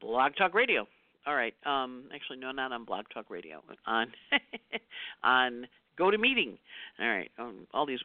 Blog 0.00 0.36
Talk 0.36 0.54
Radio. 0.54 0.86
All 1.26 1.34
right. 1.34 1.54
Um, 1.66 2.04
actually, 2.14 2.38
no, 2.38 2.52
not 2.52 2.70
on 2.70 2.84
Blog 2.84 3.06
Talk 3.12 3.28
Radio. 3.30 3.64
On 3.84 4.12
on 5.24 5.66
GoToMeeting. 5.98 6.56
All 7.00 7.08
right. 7.08 7.32
Um, 7.36 7.66
all 7.74 7.84
these 7.84 8.04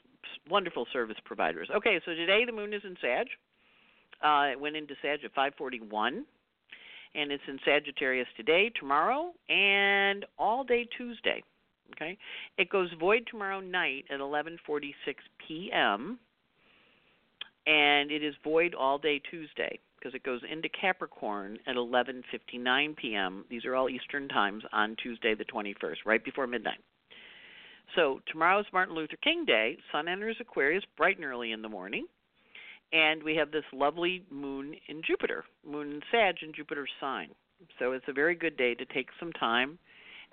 wonderful 0.49 0.87
service 0.91 1.17
providers. 1.23 1.69
Okay. 1.69 1.99
So 2.03 2.15
today 2.15 2.45
the 2.47 2.51
moon 2.51 2.73
is 2.73 2.81
in 2.83 2.95
Sag. 2.99 3.27
Uh, 4.23 4.49
it 4.51 4.59
went 4.59 4.75
into 4.75 4.95
Sag 5.01 5.19
at 5.23 5.33
5:41, 5.35 6.23
and 7.15 7.31
it's 7.31 7.43
in 7.47 7.59
Sagittarius 7.65 8.27
today, 8.37 8.69
tomorrow, 8.79 9.33
and 9.49 10.25
all 10.37 10.63
day 10.63 10.85
Tuesday. 10.97 11.43
Okay, 11.91 12.17
it 12.57 12.69
goes 12.69 12.89
void 12.99 13.27
tomorrow 13.29 13.59
night 13.59 14.05
at 14.09 14.19
11:46 14.19 14.93
p.m. 15.47 16.17
and 17.67 18.11
it 18.11 18.23
is 18.23 18.33
void 18.43 18.73
all 18.73 18.97
day 18.97 19.19
Tuesday 19.29 19.79
because 20.03 20.15
it 20.15 20.23
goes 20.23 20.41
into 20.49 20.69
Capricorn 20.69 21.57
at 21.67 21.75
11:59 21.75 22.95
p.m. 22.97 23.45
These 23.49 23.65
are 23.65 23.75
all 23.75 23.89
Eastern 23.89 24.27
times 24.27 24.63
on 24.73 24.95
Tuesday 25.01 25.35
the 25.35 25.45
21st, 25.45 25.97
right 26.05 26.23
before 26.23 26.47
midnight. 26.47 26.79
So 27.95 28.21
tomorrow's 28.31 28.65
Martin 28.73 28.95
Luther 28.95 29.17
King 29.23 29.45
Day. 29.45 29.77
Sun 29.91 30.07
enters 30.07 30.37
Aquarius 30.39 30.83
bright 30.97 31.17
and 31.17 31.25
early 31.25 31.51
in 31.51 31.61
the 31.61 31.69
morning, 31.69 32.07
and 32.93 33.23
we 33.23 33.35
have 33.35 33.51
this 33.51 33.63
lovely 33.73 34.23
moon 34.29 34.75
in 34.87 35.01
Jupiter, 35.05 35.43
moon 35.65 35.93
in 35.93 36.01
Sag 36.11 36.35
in 36.43 36.53
Jupiter's 36.53 36.91
sign. 37.01 37.29
So 37.79 37.91
it's 37.93 38.05
a 38.07 38.13
very 38.13 38.35
good 38.35 38.55
day 38.55 38.75
to 38.75 38.85
take 38.85 39.07
some 39.19 39.33
time 39.33 39.79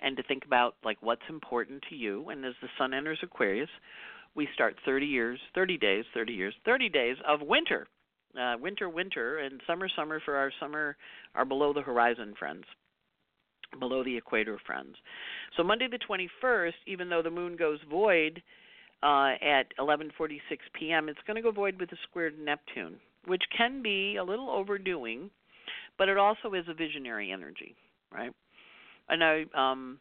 and 0.01 0.15
to 0.15 0.23
think 0.23 0.45
about 0.45 0.75
like 0.85 0.97
what's 1.01 1.21
important 1.27 1.83
to 1.89 1.95
you. 1.95 2.29
And 2.29 2.45
as 2.45 2.53
the 2.61 2.67
sun 2.77 2.93
enters 2.93 3.19
Aquarius, 3.23 3.69
we 4.35 4.47
start 4.53 4.75
30 4.85 5.05
years, 5.05 5.39
30 5.55 5.77
days, 5.77 6.05
30 6.13 6.33
years, 6.33 6.53
30 6.63 6.89
days 6.89 7.17
of 7.27 7.41
winter. 7.41 7.87
Uh, 8.39 8.55
winter, 8.61 8.87
winter, 8.87 9.39
and 9.39 9.59
summer, 9.67 9.89
summer 9.93 10.21
for 10.23 10.37
our 10.37 10.53
summer, 10.57 10.95
our 11.35 11.43
below 11.43 11.73
the 11.73 11.81
horizon 11.81 12.33
friends, 12.39 12.63
below 13.77 14.05
the 14.05 14.15
equator 14.15 14.57
friends. 14.65 14.95
So 15.57 15.63
Monday 15.63 15.89
the 15.91 15.99
21st, 15.99 16.71
even 16.87 17.09
though 17.09 17.21
the 17.21 17.29
moon 17.29 17.57
goes 17.57 17.79
void 17.89 18.41
uh, 19.03 19.33
at 19.41 19.65
11:46 19.79 20.39
p.m., 20.79 21.09
it's 21.09 21.19
going 21.25 21.35
to 21.35 21.41
go 21.41 21.51
void 21.51 21.79
with 21.79 21.91
a 21.91 21.97
squared 22.09 22.37
Neptune, 22.39 22.97
which 23.25 23.43
can 23.55 23.81
be 23.81 24.17
a 24.17 24.23
little 24.23 24.49
overdoing, 24.49 25.29
but 25.97 26.09
it 26.09 26.17
also 26.17 26.53
is 26.53 26.65
a 26.67 26.73
visionary 26.73 27.31
energy, 27.31 27.75
right? 28.11 28.33
and 29.11 29.23
I 29.23 29.45
um 29.55 29.99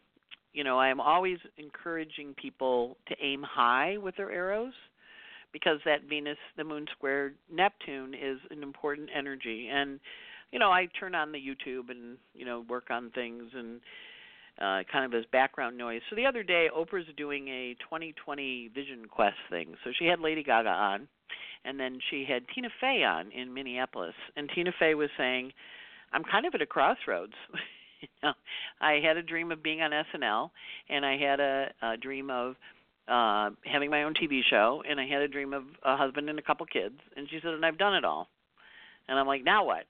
you 0.53 0.65
know, 0.65 0.79
I 0.79 0.89
am 0.89 1.01
always 1.01 1.39
encouraging 1.59 2.35
people 2.35 2.97
to 3.07 3.15
aim 3.23 3.41
high 3.49 3.99
with 3.99 4.17
their 4.17 4.33
arrows 4.33 4.73
because 5.53 5.79
that 5.85 6.09
Venus, 6.09 6.39
the 6.57 6.65
moon 6.65 6.87
squared 6.91 7.37
Neptune 7.53 8.15
is 8.15 8.39
an 8.51 8.61
important 8.65 9.11
energy. 9.17 9.69
And, 9.73 10.01
you 10.51 10.59
know, 10.59 10.73
I 10.73 10.89
turn 10.99 11.15
on 11.15 11.31
the 11.31 11.39
YouTube 11.39 11.91
and, 11.91 12.19
you 12.35 12.45
know, 12.45 12.65
work 12.69 12.91
on 12.91 13.11
things 13.11 13.45
and 13.55 13.81
uh, 14.59 14.83
kind 14.91 15.05
of 15.05 15.15
as 15.15 15.25
background 15.33 15.77
noise. 15.77 16.01
So 16.11 16.17
the 16.17 16.27
other 16.27 16.43
day, 16.43 16.69
Oprah's 16.75 17.07
doing 17.17 17.49
a 17.49 17.75
2020 17.81 18.71
Vision 18.75 19.07
Quest 19.11 19.37
thing. 19.49 19.75
So 19.85 19.91
she 19.99 20.07
had 20.07 20.21
Lady 20.21 20.43
Gaga 20.43 20.69
on, 20.69 21.09
and 21.65 21.79
then 21.79 21.99
she 22.11 22.25
had 22.29 22.43
Tina 22.55 22.69
Fey 22.81 23.03
on 23.05 23.31
in 23.33 23.53
Minneapolis, 23.53 24.15
and 24.37 24.51
Tina 24.55 24.73
Fey 24.79 24.95
was 24.95 25.11
saying, 25.17 25.53
"I'm 26.13 26.25
kind 26.25 26.47
of 26.47 26.55
at 26.55 26.63
a 26.63 26.67
crossroads." 26.67 27.35
you 28.01 28.09
know, 28.23 28.33
I 28.81 29.01
had 29.05 29.17
a 29.17 29.23
dream 29.23 29.53
of 29.53 29.63
being 29.63 29.83
on 29.83 29.91
SNL, 29.91 30.51
and 30.89 31.05
I 31.05 31.17
had 31.17 31.41
a, 31.41 31.73
a 31.83 31.97
dream 31.97 32.31
of 32.31 32.57
uh 33.09 33.51
having 33.65 33.91
my 33.91 34.05
own 34.05 34.15
TV 34.15 34.41
show, 34.49 34.83
and 34.89 35.01
I 35.01 35.07
had 35.07 35.23
a 35.23 35.29
dream 35.29 35.53
of 35.53 35.65
a 35.85 35.97
husband 35.97 36.29
and 36.29 36.39
a 36.39 36.43
couple 36.43 36.67
kids. 36.67 36.97
And 37.17 37.29
she 37.29 37.39
said, 37.43 37.55
"And 37.55 37.65
I've 37.65 37.79
done 37.79 37.95
it 37.95 38.05
all." 38.05 38.29
And 39.09 39.19
I'm 39.19 39.27
like, 39.27 39.45
"Now 39.45 39.65
what?" 39.65 39.85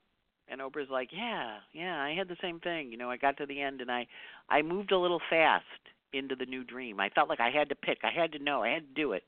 And 0.50 0.60
Oprah's 0.60 0.90
like, 0.90 1.10
"Yeah, 1.12 1.58
yeah, 1.72 2.02
I 2.02 2.14
had 2.14 2.28
the 2.28 2.36
same 2.42 2.60
thing. 2.60 2.90
You 2.90 2.98
know, 2.98 3.10
I 3.10 3.16
got 3.16 3.36
to 3.38 3.46
the 3.46 3.60
end, 3.60 3.80
and 3.80 3.90
I, 3.90 4.06
I 4.48 4.62
moved 4.62 4.92
a 4.92 4.98
little 4.98 5.20
fast." 5.30 5.64
into 6.12 6.34
the 6.34 6.46
new 6.46 6.64
dream. 6.64 6.98
I 6.98 7.08
felt 7.10 7.28
like 7.28 7.40
I 7.40 7.50
had 7.50 7.68
to 7.68 7.74
pick. 7.74 7.98
I 8.02 8.10
had 8.10 8.32
to 8.32 8.38
know. 8.38 8.62
I 8.62 8.70
had 8.70 8.88
to 8.88 9.00
do 9.00 9.12
it. 9.12 9.22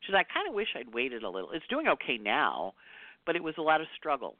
She 0.00 0.12
said, 0.12 0.18
I 0.18 0.24
kind 0.32 0.48
of 0.48 0.54
wish 0.54 0.68
I'd 0.76 0.94
waited 0.94 1.22
a 1.22 1.28
little. 1.28 1.50
It's 1.50 1.66
doing 1.68 1.88
okay 1.88 2.16
now, 2.16 2.74
but 3.26 3.36
it 3.36 3.42
was 3.42 3.54
a 3.58 3.62
lot 3.62 3.80
of 3.80 3.86
struggle. 3.96 4.36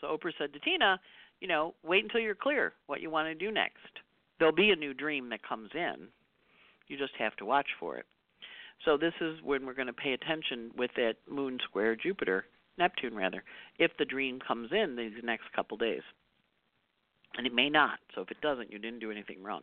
So 0.00 0.08
Oprah 0.08 0.32
said 0.38 0.52
to 0.52 0.58
Tina, 0.58 0.98
you 1.40 1.48
know, 1.48 1.74
wait 1.82 2.04
until 2.04 2.20
you're 2.20 2.34
clear 2.34 2.72
what 2.86 3.00
you 3.00 3.10
want 3.10 3.28
to 3.28 3.34
do 3.34 3.52
next. 3.52 4.00
There'll 4.38 4.54
be 4.54 4.70
a 4.70 4.76
new 4.76 4.94
dream 4.94 5.28
that 5.30 5.46
comes 5.46 5.70
in. 5.74 6.08
You 6.88 6.98
just 6.98 7.12
have 7.18 7.36
to 7.36 7.44
watch 7.44 7.68
for 7.78 7.98
it. 7.98 8.06
So 8.84 8.96
this 8.96 9.12
is 9.20 9.38
when 9.44 9.66
we're 9.66 9.74
going 9.74 9.86
to 9.86 9.92
pay 9.92 10.12
attention 10.12 10.70
with 10.76 10.90
that 10.96 11.14
moon 11.30 11.58
square 11.68 11.94
Jupiter, 11.94 12.46
Neptune 12.80 13.14
rather, 13.14 13.44
if 13.78 13.92
the 13.98 14.04
dream 14.04 14.40
comes 14.40 14.70
in 14.72 14.96
these 14.96 15.12
next 15.22 15.44
couple 15.54 15.76
days. 15.76 16.02
And 17.36 17.46
it 17.46 17.54
may 17.54 17.70
not. 17.70 18.00
So 18.14 18.22
if 18.22 18.30
it 18.32 18.40
doesn't, 18.40 18.72
you 18.72 18.78
didn't 18.80 18.98
do 18.98 19.12
anything 19.12 19.40
wrong. 19.42 19.62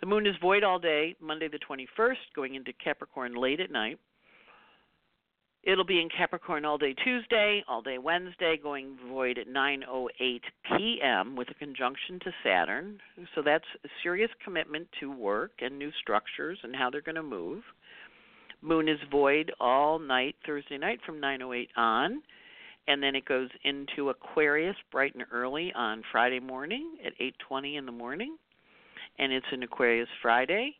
The 0.00 0.06
moon 0.06 0.26
is 0.26 0.36
void 0.40 0.62
all 0.62 0.78
day, 0.78 1.16
Monday 1.20 1.48
the 1.48 1.58
21st, 1.58 2.34
going 2.36 2.54
into 2.54 2.72
Capricorn 2.72 3.34
late 3.34 3.58
at 3.58 3.72
night. 3.72 3.98
It'll 5.66 5.84
be 5.84 6.00
in 6.00 6.10
Capricorn 6.10 6.66
all 6.66 6.76
day 6.76 6.92
Tuesday, 6.92 7.64
all 7.66 7.80
day 7.80 7.96
Wednesday, 7.96 8.58
going 8.62 8.98
void 9.08 9.38
at 9.38 9.48
9:08 9.48 10.40
p.m. 10.76 11.36
with 11.36 11.48
a 11.50 11.54
conjunction 11.54 12.18
to 12.20 12.30
Saturn. 12.44 13.00
So 13.34 13.40
that's 13.40 13.64
serious 14.02 14.30
commitment 14.44 14.88
to 15.00 15.10
work 15.10 15.52
and 15.62 15.78
new 15.78 15.90
structures 16.02 16.58
and 16.62 16.76
how 16.76 16.90
they're 16.90 17.00
going 17.00 17.14
to 17.14 17.22
move. 17.22 17.62
Moon 18.64 18.88
is 18.88 18.98
void 19.10 19.52
all 19.60 19.98
night 19.98 20.36
Thursday 20.46 20.78
night 20.78 20.98
from 21.04 21.20
9:08 21.20 21.68
on, 21.76 22.22
and 22.88 23.02
then 23.02 23.14
it 23.14 23.26
goes 23.26 23.50
into 23.62 24.08
Aquarius 24.08 24.76
bright 24.90 25.14
and 25.14 25.26
early 25.30 25.70
on 25.74 26.02
Friday 26.10 26.40
morning 26.40 26.96
at 27.04 27.12
8:20 27.20 27.76
in 27.76 27.84
the 27.84 27.92
morning, 27.92 28.38
and 29.18 29.34
it's 29.34 29.52
an 29.52 29.62
Aquarius 29.62 30.08
Friday. 30.22 30.78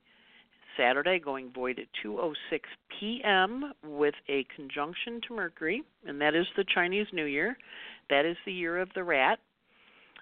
Saturday 0.78 1.18
going 1.18 1.50
void 1.50 1.78
at 1.78 1.92
2:06 2.02 2.62
p.m. 2.88 3.74
with 3.82 4.14
a 4.28 4.44
conjunction 4.44 5.20
to 5.20 5.34
Mercury, 5.34 5.84
and 6.06 6.18
that 6.22 6.34
is 6.34 6.46
the 6.56 6.64
Chinese 6.64 7.12
New 7.12 7.26
Year. 7.26 7.54
That 8.08 8.24
is 8.24 8.38
the 8.46 8.52
year 8.52 8.78
of 8.78 8.90
the 8.94 9.04
rat. 9.04 9.40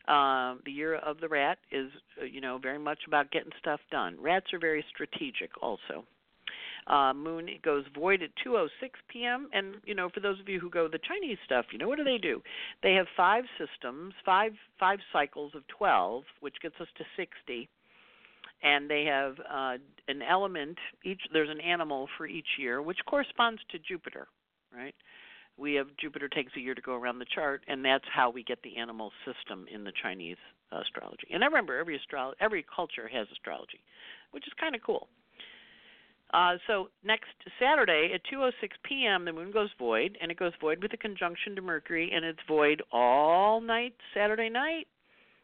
Uh, 0.09 0.57
the 0.64 0.72
year 0.72 0.96
of 0.96 1.20
the 1.20 1.29
rat 1.29 1.59
is, 1.70 1.92
uh, 2.20 2.25
you 2.25 2.40
know, 2.40 2.59
very 2.59 2.79
much 2.79 3.07
about 3.07 3.31
getting 3.31 3.53
stuff 3.61 3.81
done. 3.92 4.20
Rats 4.20 4.53
are 4.53 4.59
very 4.59 4.85
strategic, 4.90 5.62
also. 5.62 6.05
Uh, 6.86 7.12
moon 7.14 7.48
goes 7.62 7.84
void 7.94 8.22
at 8.22 8.30
2:06 8.44 8.68
p.m. 9.08 9.48
And 9.52 9.76
you 9.84 9.94
know, 9.94 10.08
for 10.08 10.20
those 10.20 10.40
of 10.40 10.48
you 10.48 10.58
who 10.58 10.70
go 10.70 10.88
the 10.88 10.98
Chinese 10.98 11.38
stuff, 11.44 11.66
you 11.70 11.78
know 11.78 11.88
what 11.88 11.98
do 11.98 12.04
they 12.04 12.18
do? 12.18 12.42
They 12.82 12.94
have 12.94 13.06
five 13.16 13.44
systems, 13.58 14.14
five 14.24 14.52
five 14.78 14.98
cycles 15.12 15.52
of 15.54 15.62
12, 15.68 16.24
which 16.40 16.56
gets 16.60 16.74
us 16.80 16.88
to 16.98 17.04
60 17.16 17.68
and 18.62 18.88
they 18.88 19.04
have 19.04 19.34
uh, 19.40 19.76
an 20.08 20.22
element 20.22 20.78
each 21.04 21.20
there's 21.32 21.50
an 21.50 21.60
animal 21.60 22.08
for 22.16 22.26
each 22.26 22.46
year 22.58 22.80
which 22.80 22.98
corresponds 23.06 23.60
to 23.70 23.78
Jupiter, 23.78 24.28
right? 24.74 24.94
We 25.58 25.74
have 25.74 25.88
Jupiter 26.00 26.28
takes 26.28 26.52
a 26.56 26.60
year 26.60 26.74
to 26.74 26.80
go 26.80 26.94
around 26.94 27.18
the 27.18 27.26
chart 27.34 27.62
and 27.68 27.84
that's 27.84 28.04
how 28.12 28.30
we 28.30 28.42
get 28.42 28.62
the 28.62 28.76
animal 28.76 29.12
system 29.24 29.66
in 29.72 29.84
the 29.84 29.92
Chinese 30.02 30.38
astrology. 30.70 31.28
And 31.32 31.42
I 31.44 31.46
remember 31.46 31.78
every 31.78 31.98
astro- 31.98 32.34
every 32.40 32.64
culture 32.74 33.08
has 33.08 33.26
astrology, 33.32 33.80
which 34.30 34.46
is 34.46 34.52
kind 34.58 34.74
of 34.74 34.82
cool. 34.82 35.08
Uh, 36.32 36.56
so 36.66 36.88
next 37.04 37.34
Saturday 37.60 38.12
at 38.14 38.22
2:06 38.32 38.52
p.m. 38.84 39.24
the 39.24 39.32
moon 39.32 39.50
goes 39.52 39.70
void, 39.78 40.16
and 40.20 40.30
it 40.30 40.38
goes 40.38 40.52
void 40.60 40.82
with 40.82 40.92
a 40.94 40.96
conjunction 40.96 41.54
to 41.56 41.62
Mercury, 41.62 42.10
and 42.12 42.24
it's 42.24 42.40
void 42.48 42.82
all 42.90 43.60
night 43.60 43.94
Saturday 44.14 44.48
night 44.48 44.86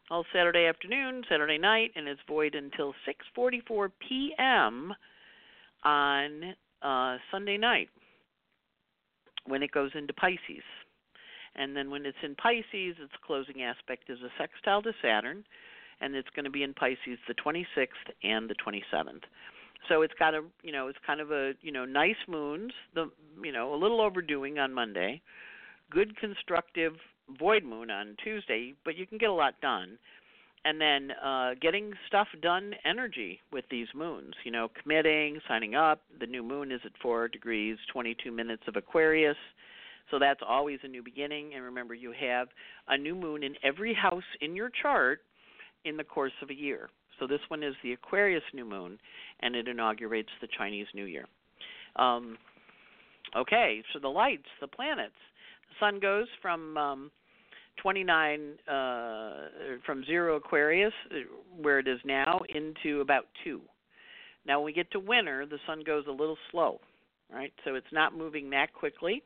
all 0.09 0.25
Saturday 0.33 0.65
afternoon, 0.65 1.23
Saturday 1.29 1.57
night, 1.57 1.91
and 1.95 2.07
it's 2.07 2.21
void 2.27 2.55
until 2.55 2.93
6:44 3.37 3.91
p.m. 4.07 4.93
on 5.83 6.55
uh, 6.81 7.17
Sunday 7.31 7.57
night 7.57 7.89
when 9.45 9.63
it 9.63 9.71
goes 9.71 9.91
into 9.95 10.13
Pisces. 10.13 10.63
And 11.55 11.75
then 11.75 11.89
when 11.89 12.05
it's 12.05 12.17
in 12.23 12.35
Pisces, 12.35 12.95
its 12.99 13.13
closing 13.25 13.63
aspect 13.63 14.09
is 14.09 14.19
a 14.21 14.29
sextile 14.37 14.81
to 14.83 14.93
Saturn, 15.01 15.43
and 16.01 16.15
it's 16.15 16.29
going 16.35 16.45
to 16.45 16.51
be 16.51 16.63
in 16.63 16.73
Pisces 16.73 17.19
the 17.27 17.33
26th 17.33 17.87
and 18.23 18.49
the 18.49 18.55
27th. 18.55 19.23
So 19.87 20.01
it's 20.01 20.13
got 20.19 20.33
a, 20.33 20.41
you 20.61 20.71
know, 20.71 20.87
it's 20.87 20.99
kind 21.05 21.21
of 21.21 21.31
a, 21.31 21.53
you 21.61 21.71
know, 21.71 21.85
nice 21.85 22.17
moons, 22.27 22.73
the, 22.93 23.09
you 23.43 23.51
know, 23.51 23.73
a 23.73 23.77
little 23.77 24.01
overdoing 24.01 24.59
on 24.59 24.73
Monday, 24.73 25.21
good 25.89 26.17
constructive 26.17 26.93
void 27.37 27.63
moon 27.63 27.89
on 27.89 28.15
Tuesday, 28.23 28.73
but 28.83 28.95
you 28.95 29.05
can 29.05 29.17
get 29.17 29.29
a 29.29 29.33
lot 29.33 29.59
done. 29.61 29.97
And 30.65 30.79
then 30.81 31.11
uh, 31.23 31.51
getting 31.61 31.93
stuff 32.07 32.27
done 32.41 32.73
energy 32.83 33.39
with 33.51 33.63
these 33.71 33.87
moons, 33.95 34.33
you 34.43 34.51
know, 34.51 34.69
committing, 34.81 35.39
signing 35.47 35.73
up. 35.73 36.01
The 36.19 36.27
new 36.27 36.43
moon 36.43 36.71
is 36.71 36.81
at 36.83 36.91
4 37.01 37.29
degrees, 37.29 37.77
22 37.93 38.29
minutes 38.29 38.63
of 38.67 38.75
Aquarius. 38.75 39.37
So 40.11 40.19
that's 40.19 40.41
always 40.45 40.79
a 40.83 40.87
new 40.89 41.01
beginning. 41.01 41.53
And 41.55 41.63
remember, 41.63 41.93
you 41.93 42.13
have 42.19 42.49
a 42.89 42.97
new 42.97 43.15
moon 43.15 43.43
in 43.43 43.55
every 43.63 43.93
house 43.93 44.23
in 44.41 44.53
your 44.53 44.69
chart 44.81 45.21
in 45.85 45.95
the 45.95 46.03
course 46.03 46.33
of 46.41 46.49
a 46.49 46.55
year. 46.55 46.89
So 47.19 47.27
this 47.27 47.41
one 47.49 47.63
is 47.63 47.75
the 47.83 47.93
Aquarius 47.93 48.43
new 48.53 48.65
moon, 48.65 48.97
and 49.41 49.55
it 49.55 49.67
inaugurates 49.67 50.29
the 50.41 50.47
Chinese 50.57 50.87
New 50.93 51.05
Year. 51.05 51.25
Um, 51.95 52.37
okay, 53.35 53.83
so 53.93 53.99
the 53.99 54.07
lights, 54.07 54.47
the 54.61 54.67
planets. 54.67 55.13
The 55.69 55.85
sun 55.85 55.99
goes 55.99 56.27
from 56.41 56.77
um, 56.77 57.11
29 57.81 58.53
uh, 58.67 59.33
from 59.85 60.03
zero 60.05 60.35
Aquarius, 60.37 60.93
uh, 61.11 61.15
where 61.61 61.79
it 61.79 61.87
is 61.87 61.99
now, 62.05 62.39
into 62.49 63.01
about 63.01 63.25
two. 63.43 63.61
Now, 64.45 64.59
when 64.59 64.65
we 64.65 64.73
get 64.73 64.89
to 64.91 64.99
winter, 64.99 65.45
the 65.45 65.59
sun 65.67 65.83
goes 65.85 66.05
a 66.07 66.11
little 66.11 66.37
slow, 66.51 66.79
right? 67.31 67.53
So 67.65 67.75
it's 67.75 67.91
not 67.91 68.17
moving 68.17 68.49
that 68.51 68.73
quickly, 68.73 69.23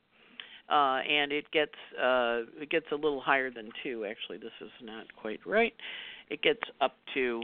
uh, 0.70 1.00
and 1.08 1.32
it 1.32 1.50
gets 1.52 1.76
uh, 1.98 2.42
it 2.60 2.70
gets 2.70 2.88
a 2.92 2.96
little 2.96 3.22
higher 3.22 3.52
than 3.52 3.70
two. 3.84 4.06
Actually, 4.06 4.38
this 4.38 4.52
is 4.62 4.72
not 4.82 5.06
quite 5.16 5.40
right. 5.46 5.74
It 6.30 6.42
gets 6.42 6.62
up 6.82 6.96
to. 7.14 7.42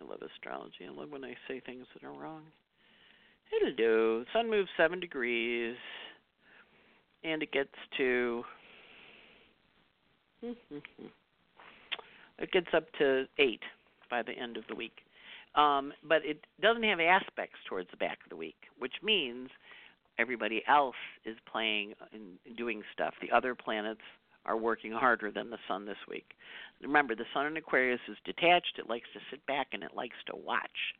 I 0.00 0.08
love 0.08 0.20
astrology. 0.22 0.86
I 0.86 0.90
love 0.90 1.10
when 1.10 1.24
I 1.24 1.34
say 1.46 1.60
things 1.60 1.86
that 1.94 2.06
are 2.06 2.12
wrong. 2.12 2.42
It'll 3.56 3.74
do. 3.74 4.24
Sun 4.32 4.48
moves 4.48 4.68
seven 4.76 5.00
degrees, 5.00 5.76
and 7.24 7.42
it 7.42 7.52
gets 7.52 7.74
to 7.96 8.44
it 10.42 10.82
gets 12.52 12.68
up 12.74 12.84
to 12.98 13.26
eight 13.38 13.62
by 14.08 14.22
the 14.22 14.32
end 14.32 14.56
of 14.56 14.64
the 14.68 14.74
week. 14.74 14.98
Um, 15.54 15.92
but 16.08 16.24
it 16.24 16.44
doesn't 16.60 16.84
have 16.84 17.00
aspects 17.00 17.58
towards 17.68 17.90
the 17.90 17.96
back 17.96 18.18
of 18.24 18.30
the 18.30 18.36
week, 18.36 18.56
which 18.78 18.94
means 19.02 19.50
everybody 20.18 20.62
else 20.68 20.96
is 21.24 21.36
playing 21.50 21.94
and 22.12 22.38
doing 22.56 22.82
stuff. 22.92 23.14
The 23.20 23.34
other 23.34 23.54
planets 23.54 24.00
are 24.46 24.56
working 24.56 24.92
harder 24.92 25.30
than 25.30 25.50
the 25.50 25.58
sun 25.68 25.86
this 25.86 26.00
week. 26.08 26.32
Remember, 26.82 27.14
the 27.14 27.24
sun 27.34 27.46
in 27.46 27.56
Aquarius 27.56 28.00
is 28.08 28.16
detached, 28.24 28.78
it 28.78 28.88
likes 28.88 29.08
to 29.12 29.20
sit 29.30 29.44
back 29.46 29.68
and 29.72 29.82
it 29.82 29.94
likes 29.94 30.16
to 30.26 30.36
watch. 30.36 30.94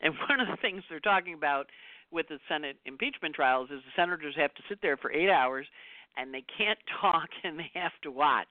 And 0.00 0.14
one 0.28 0.40
of 0.40 0.48
the 0.48 0.60
things 0.60 0.82
they're 0.88 1.00
talking 1.00 1.34
about 1.34 1.66
with 2.10 2.28
the 2.28 2.38
Senate 2.48 2.76
impeachment 2.86 3.34
trials 3.34 3.70
is 3.70 3.80
the 3.84 4.02
senators 4.02 4.34
have 4.36 4.54
to 4.54 4.62
sit 4.68 4.80
there 4.82 4.96
for 4.96 5.12
eight 5.12 5.30
hours 5.30 5.66
and 6.16 6.34
they 6.34 6.44
can't 6.56 6.78
talk 7.00 7.28
and 7.44 7.58
they 7.58 7.70
have 7.74 7.92
to 8.02 8.10
watch. 8.10 8.48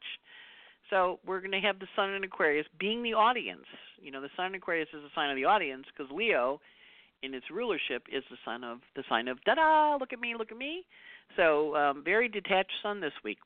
So 0.90 1.20
we're 1.26 1.40
going 1.40 1.52
to 1.52 1.60
have 1.60 1.80
the 1.80 1.88
Sun 1.96 2.12
in 2.12 2.24
Aquarius 2.24 2.66
being 2.80 3.04
the 3.04 3.14
audience. 3.14 3.66
You 4.02 4.12
know, 4.12 4.22
the 4.22 4.30
Sun 4.36 4.48
in 4.48 4.56
Aquarius 4.56 4.90
is 4.94 5.04
a 5.04 5.14
sign 5.14 5.30
of 5.30 5.36
the 5.36 5.46
audience 5.46 5.86
because 5.96 6.12
Leo, 6.12 6.62
in 7.22 7.34
its 7.34 7.46
rulership, 7.52 8.08
is 8.12 8.24
the 8.32 8.38
sign 8.44 8.64
of 8.64 8.80
the 8.96 9.04
sign 9.08 9.28
of 9.28 9.44
da-da, 9.44 9.98
look 10.00 10.14
at 10.14 10.20
me, 10.20 10.34
look 10.38 10.52
at 10.52 10.58
me. 10.58 10.86
So 11.36 11.76
um, 11.76 12.04
very 12.04 12.28
detached 12.28 12.72
Sun 12.82 13.02
this 13.02 13.14
week. 13.24 13.38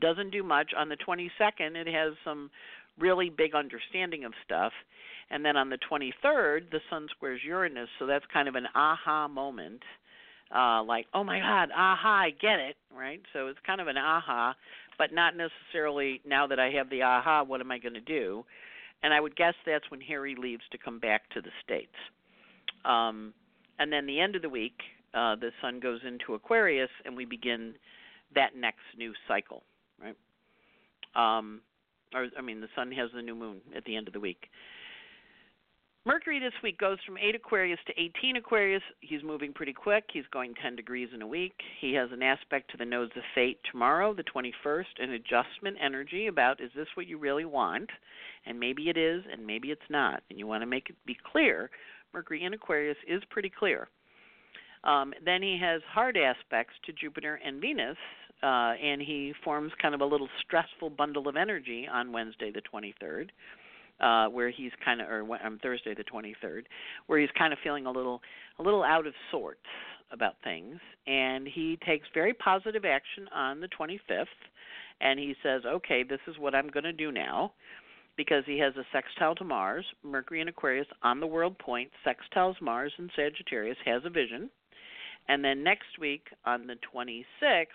Doesn't 0.00 0.30
do 0.30 0.42
much. 0.42 0.72
On 0.76 0.88
the 0.88 0.96
22nd, 0.96 1.76
it 1.76 1.86
has 1.86 2.14
some 2.24 2.50
really 2.98 3.30
big 3.30 3.54
understanding 3.54 4.24
of 4.24 4.32
stuff. 4.44 4.72
And 5.30 5.44
then 5.44 5.56
on 5.56 5.70
the 5.70 5.78
23rd, 5.90 6.70
the 6.70 6.80
Sun 6.90 7.08
squares 7.10 7.40
Uranus, 7.44 7.88
so 7.98 8.06
that's 8.06 8.24
kind 8.32 8.48
of 8.48 8.54
an 8.54 8.66
aha 8.74 9.28
moment 9.28 9.82
uh, 10.54 10.82
like, 10.84 11.06
oh 11.14 11.24
my 11.24 11.38
God, 11.40 11.70
aha, 11.74 12.24
I 12.26 12.30
get 12.30 12.58
it, 12.58 12.76
right? 12.96 13.20
So 13.32 13.48
it's 13.48 13.58
kind 13.66 13.80
of 13.80 13.88
an 13.88 13.96
aha, 13.96 14.54
but 14.98 15.12
not 15.12 15.34
necessarily 15.36 16.20
now 16.26 16.46
that 16.46 16.58
I 16.58 16.70
have 16.70 16.90
the 16.90 17.02
aha, 17.02 17.42
what 17.44 17.60
am 17.60 17.70
I 17.70 17.78
going 17.78 17.94
to 17.94 18.00
do? 18.00 18.44
And 19.02 19.12
I 19.12 19.20
would 19.20 19.36
guess 19.36 19.54
that's 19.66 19.90
when 19.90 20.00
Harry 20.00 20.36
leaves 20.38 20.62
to 20.72 20.78
come 20.78 20.98
back 20.98 21.28
to 21.30 21.40
the 21.40 21.50
States. 21.64 21.94
Um, 22.84 23.34
and 23.78 23.92
then 23.92 24.06
the 24.06 24.20
end 24.20 24.36
of 24.36 24.42
the 24.42 24.48
week, 24.48 24.78
uh, 25.14 25.36
the 25.36 25.50
sun 25.60 25.80
goes 25.80 26.00
into 26.06 26.34
Aquarius 26.34 26.90
and 27.04 27.16
we 27.16 27.24
begin 27.24 27.74
that 28.34 28.56
next 28.56 28.82
new 28.96 29.12
cycle, 29.28 29.62
right? 30.00 30.16
Um, 31.14 31.60
or 32.14 32.28
I 32.38 32.42
mean, 32.42 32.60
the 32.60 32.68
sun 32.74 32.92
has 32.92 33.10
the 33.14 33.22
new 33.22 33.34
moon 33.34 33.60
at 33.76 33.84
the 33.84 33.96
end 33.96 34.06
of 34.06 34.14
the 34.14 34.20
week. 34.20 34.48
Mercury 36.06 36.38
this 36.38 36.52
week 36.62 36.78
goes 36.78 36.98
from 37.06 37.16
8 37.16 37.34
Aquarius 37.34 37.78
to 37.86 37.98
18 37.98 38.36
Aquarius. 38.36 38.82
He's 39.00 39.22
moving 39.22 39.54
pretty 39.54 39.72
quick. 39.72 40.04
He's 40.12 40.26
going 40.30 40.52
10 40.62 40.76
degrees 40.76 41.08
in 41.14 41.22
a 41.22 41.26
week. 41.26 41.54
He 41.80 41.94
has 41.94 42.10
an 42.12 42.22
aspect 42.22 42.70
to 42.72 42.76
the 42.76 42.84
nodes 42.84 43.12
of 43.16 43.22
fate 43.34 43.58
tomorrow, 43.70 44.12
the 44.12 44.24
21st, 44.24 44.84
an 44.98 45.12
adjustment 45.12 45.78
energy 45.82 46.26
about 46.26 46.60
is 46.60 46.70
this 46.76 46.88
what 46.92 47.06
you 47.06 47.16
really 47.16 47.46
want? 47.46 47.88
And 48.44 48.60
maybe 48.60 48.90
it 48.90 48.98
is, 48.98 49.22
and 49.32 49.46
maybe 49.46 49.68
it's 49.70 49.80
not. 49.88 50.22
And 50.28 50.38
you 50.38 50.46
want 50.46 50.60
to 50.60 50.66
make 50.66 50.90
it 50.90 50.96
be 51.06 51.16
clear. 51.32 51.70
Mercury 52.12 52.44
in 52.44 52.52
Aquarius 52.52 52.98
is 53.08 53.22
pretty 53.30 53.50
clear. 53.58 53.88
Um, 54.84 55.14
then 55.24 55.40
he 55.42 55.58
has 55.58 55.80
hard 55.90 56.18
aspects 56.18 56.74
to 56.84 56.92
Jupiter 56.92 57.40
and 57.42 57.62
Venus, 57.62 57.96
uh, 58.44 58.74
and 58.74 59.00
he 59.00 59.32
forms 59.42 59.72
kind 59.80 59.94
of 59.94 60.02
a 60.02 60.04
little 60.04 60.28
stressful 60.44 60.90
bundle 60.90 61.26
of 61.28 61.36
energy 61.36 61.88
on 61.90 62.12
Wednesday, 62.12 62.52
the 62.52 62.62
23rd 62.62 63.30
uh, 64.00 64.26
where 64.26 64.50
he's 64.50 64.72
kind 64.84 65.00
of, 65.00 65.08
or 65.08 65.22
on 65.44 65.58
Thursday 65.62 65.94
the 65.94 66.04
23rd, 66.04 66.64
where 67.06 67.18
he's 67.18 67.30
kind 67.38 67.52
of 67.52 67.58
feeling 67.62 67.86
a 67.86 67.90
little, 67.90 68.20
a 68.58 68.62
little 68.62 68.82
out 68.82 69.06
of 69.06 69.14
sorts 69.30 69.60
about 70.10 70.34
things, 70.42 70.78
and 71.06 71.46
he 71.46 71.78
takes 71.86 72.06
very 72.14 72.34
positive 72.34 72.84
action 72.84 73.28
on 73.34 73.60
the 73.60 73.68
25th, 73.68 74.26
and 75.00 75.18
he 75.18 75.34
says, 75.42 75.62
okay, 75.66 76.02
this 76.02 76.20
is 76.28 76.36
what 76.38 76.54
I'm 76.54 76.68
going 76.68 76.84
to 76.84 76.92
do 76.92 77.10
now. 77.10 77.52
Because 78.16 78.44
he 78.46 78.60
has 78.60 78.72
a 78.76 78.84
sextile 78.92 79.34
to 79.34 79.42
Mars, 79.44 79.84
Mercury 80.04 80.40
in 80.40 80.46
Aquarius 80.46 80.86
on 81.02 81.18
the 81.18 81.26
world 81.26 81.58
point, 81.58 81.90
sextiles 82.06 82.54
Mars 82.62 82.92
and 82.96 83.10
Sagittarius, 83.16 83.76
has 83.84 84.02
a 84.04 84.10
vision. 84.10 84.48
And 85.26 85.44
then 85.44 85.64
next 85.64 85.98
week 86.00 86.28
on 86.44 86.68
the 86.68 86.76
26th, 86.94 87.66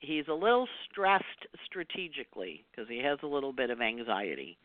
he's 0.00 0.28
a 0.28 0.34
little 0.34 0.68
stressed 0.90 1.46
strategically 1.64 2.64
because 2.70 2.88
he 2.88 2.98
has 2.98 3.18
a 3.22 3.26
little 3.26 3.52
bit 3.52 3.70
of 3.70 3.80
anxiety. 3.80 4.58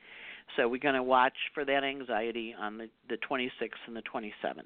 So 0.56 0.68
we're 0.68 0.80
going 0.80 0.96
to 0.96 1.04
watch 1.04 1.38
for 1.54 1.66
that 1.66 1.84
anxiety 1.84 2.56
on 2.58 2.78
the, 2.78 2.90
the 3.10 3.18
26th 3.30 3.50
and 3.86 3.96
the 3.96 4.04
27th. 4.04 4.64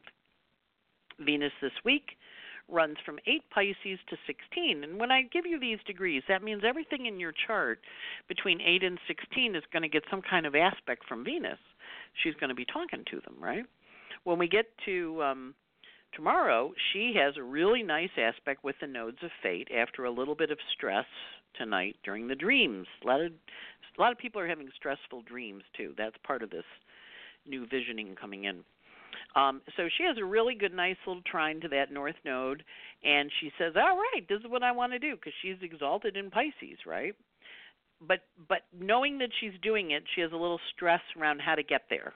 Venus 1.19 1.51
this 1.61 1.71
week 1.83 2.17
runs 2.69 2.97
from 3.05 3.19
8 3.27 3.41
Pisces 3.53 3.99
to 4.09 4.17
16. 4.27 4.83
And 4.83 4.99
when 4.99 5.11
I 5.11 5.23
give 5.23 5.45
you 5.45 5.59
these 5.59 5.79
degrees, 5.85 6.23
that 6.27 6.43
means 6.43 6.63
everything 6.65 7.05
in 7.05 7.19
your 7.19 7.33
chart 7.47 7.79
between 8.27 8.61
8 8.61 8.83
and 8.83 8.99
16 9.07 9.55
is 9.55 9.63
going 9.73 9.83
to 9.83 9.89
get 9.89 10.03
some 10.09 10.21
kind 10.21 10.45
of 10.45 10.55
aspect 10.55 11.03
from 11.07 11.25
Venus. 11.25 11.59
She's 12.23 12.35
going 12.35 12.49
to 12.49 12.55
be 12.55 12.65
talking 12.65 13.03
to 13.11 13.19
them, 13.21 13.35
right? 13.39 13.65
When 14.23 14.37
we 14.37 14.47
get 14.47 14.65
to 14.85 15.23
um, 15.23 15.55
tomorrow, 16.13 16.73
she 16.91 17.13
has 17.15 17.35
a 17.37 17.43
really 17.43 17.83
nice 17.83 18.09
aspect 18.17 18.63
with 18.63 18.75
the 18.81 18.87
nodes 18.87 19.17
of 19.23 19.31
fate 19.41 19.67
after 19.75 20.05
a 20.05 20.11
little 20.11 20.35
bit 20.35 20.51
of 20.51 20.57
stress 20.75 21.05
tonight 21.57 21.95
during 22.03 22.27
the 22.27 22.35
dreams. 22.35 22.87
A 23.03 23.07
lot 23.07 23.21
of 23.21 23.31
a 23.97 24.01
lot 24.01 24.11
of 24.11 24.17
people 24.17 24.39
are 24.39 24.47
having 24.47 24.69
stressful 24.75 25.23
dreams 25.23 25.63
too. 25.75 25.93
That's 25.97 26.15
part 26.23 26.43
of 26.43 26.49
this 26.49 26.63
new 27.45 27.67
visioning 27.67 28.15
coming 28.19 28.45
in. 28.45 28.63
Um, 29.35 29.61
so 29.75 29.87
she 29.97 30.03
has 30.03 30.17
a 30.17 30.23
really 30.25 30.55
good, 30.55 30.73
nice 30.73 30.95
little 31.05 31.21
trine 31.23 31.59
to 31.61 31.67
that 31.69 31.91
north 31.91 32.15
node, 32.23 32.63
and 33.03 33.29
she 33.39 33.51
says, 33.57 33.75
"All 33.75 33.97
right, 33.97 34.27
this 34.27 34.39
is 34.39 34.47
what 34.47 34.63
I 34.63 34.71
want 34.71 34.93
to 34.93 34.99
do," 34.99 35.15
because 35.15 35.33
she's 35.41 35.61
exalted 35.61 36.17
in 36.17 36.31
Pisces, 36.31 36.85
right? 36.85 37.15
But 37.99 38.21
but 38.47 38.63
knowing 38.77 39.17
that 39.19 39.29
she's 39.39 39.57
doing 39.61 39.91
it, 39.91 40.03
she 40.15 40.21
has 40.21 40.31
a 40.31 40.37
little 40.37 40.59
stress 40.73 41.01
around 41.17 41.41
how 41.41 41.55
to 41.55 41.63
get 41.63 41.83
there. 41.89 42.13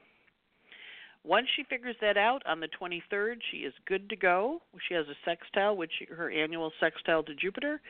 Once 1.25 1.47
she 1.55 1.63
figures 1.63 1.95
that 2.01 2.17
out 2.17 2.43
on 2.45 2.59
the 2.59 2.67
23rd, 2.79 3.37
she 3.51 3.57
is 3.59 3.73
good 3.87 4.07
to 4.09 4.15
go. 4.15 4.61
She 4.87 4.93
has 4.93 5.07
a 5.07 5.15
sextile, 5.25 5.75
which 5.75 5.91
her 6.15 6.29
annual 6.29 6.71
sextile 6.79 7.23
to 7.23 7.33
Jupiter, 7.33 7.81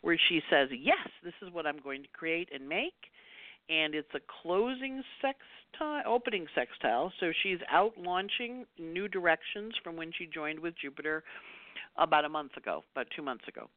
where 0.00 0.18
she 0.28 0.42
says, 0.50 0.68
"Yes, 0.72 1.08
this 1.22 1.34
is 1.40 1.52
what 1.52 1.66
I'm 1.66 1.78
going 1.78 2.02
to 2.02 2.08
create 2.08 2.48
and 2.52 2.68
make." 2.68 3.10
and 3.70 3.94
it's 3.94 4.12
a 4.14 4.20
closing 4.42 5.02
sextile, 5.22 6.02
opening 6.04 6.46
sextile. 6.54 7.12
So 7.20 7.32
she's 7.42 7.58
out 7.70 7.96
launching 7.96 8.66
new 8.78 9.06
directions 9.06 9.74
from 9.82 9.96
when 9.96 10.10
she 10.18 10.26
joined 10.26 10.58
with 10.58 10.74
Jupiter 10.76 11.22
about 11.96 12.24
a 12.24 12.28
month 12.28 12.56
ago, 12.56 12.82
about 12.92 13.06
two 13.14 13.22
months 13.22 13.46
ago. 13.46 13.70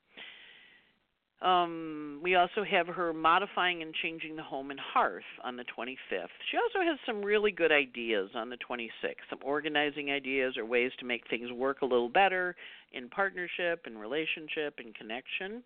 Um, 1.43 2.21
we 2.23 2.35
also 2.35 2.63
have 2.63 2.87
her 2.87 3.11
modifying 3.11 3.81
and 3.81 3.93
changing 4.01 4.37
the 4.37 4.43
home 4.43 4.71
and 4.71 4.79
hearth 4.79 5.23
on 5.43 5.57
the 5.57 5.65
25th. 5.77 6.31
She 6.49 6.57
also 6.57 6.89
has 6.89 6.97
some 7.05 7.21
really 7.21 7.51
good 7.51 7.71
ideas 7.71 8.29
on 8.33 8.49
the 8.49 8.57
26th, 8.57 9.27
some 9.29 9.39
organizing 9.43 10.09
ideas 10.09 10.55
or 10.57 10.65
ways 10.65 10.91
to 10.99 11.05
make 11.05 11.23
things 11.29 11.51
work 11.51 11.81
a 11.81 11.85
little 11.85 12.07
better 12.07 12.55
in 12.93 13.09
partnership 13.09 13.81
and 13.85 13.99
relationship 13.99 14.75
and 14.77 14.95
connection. 14.95 15.61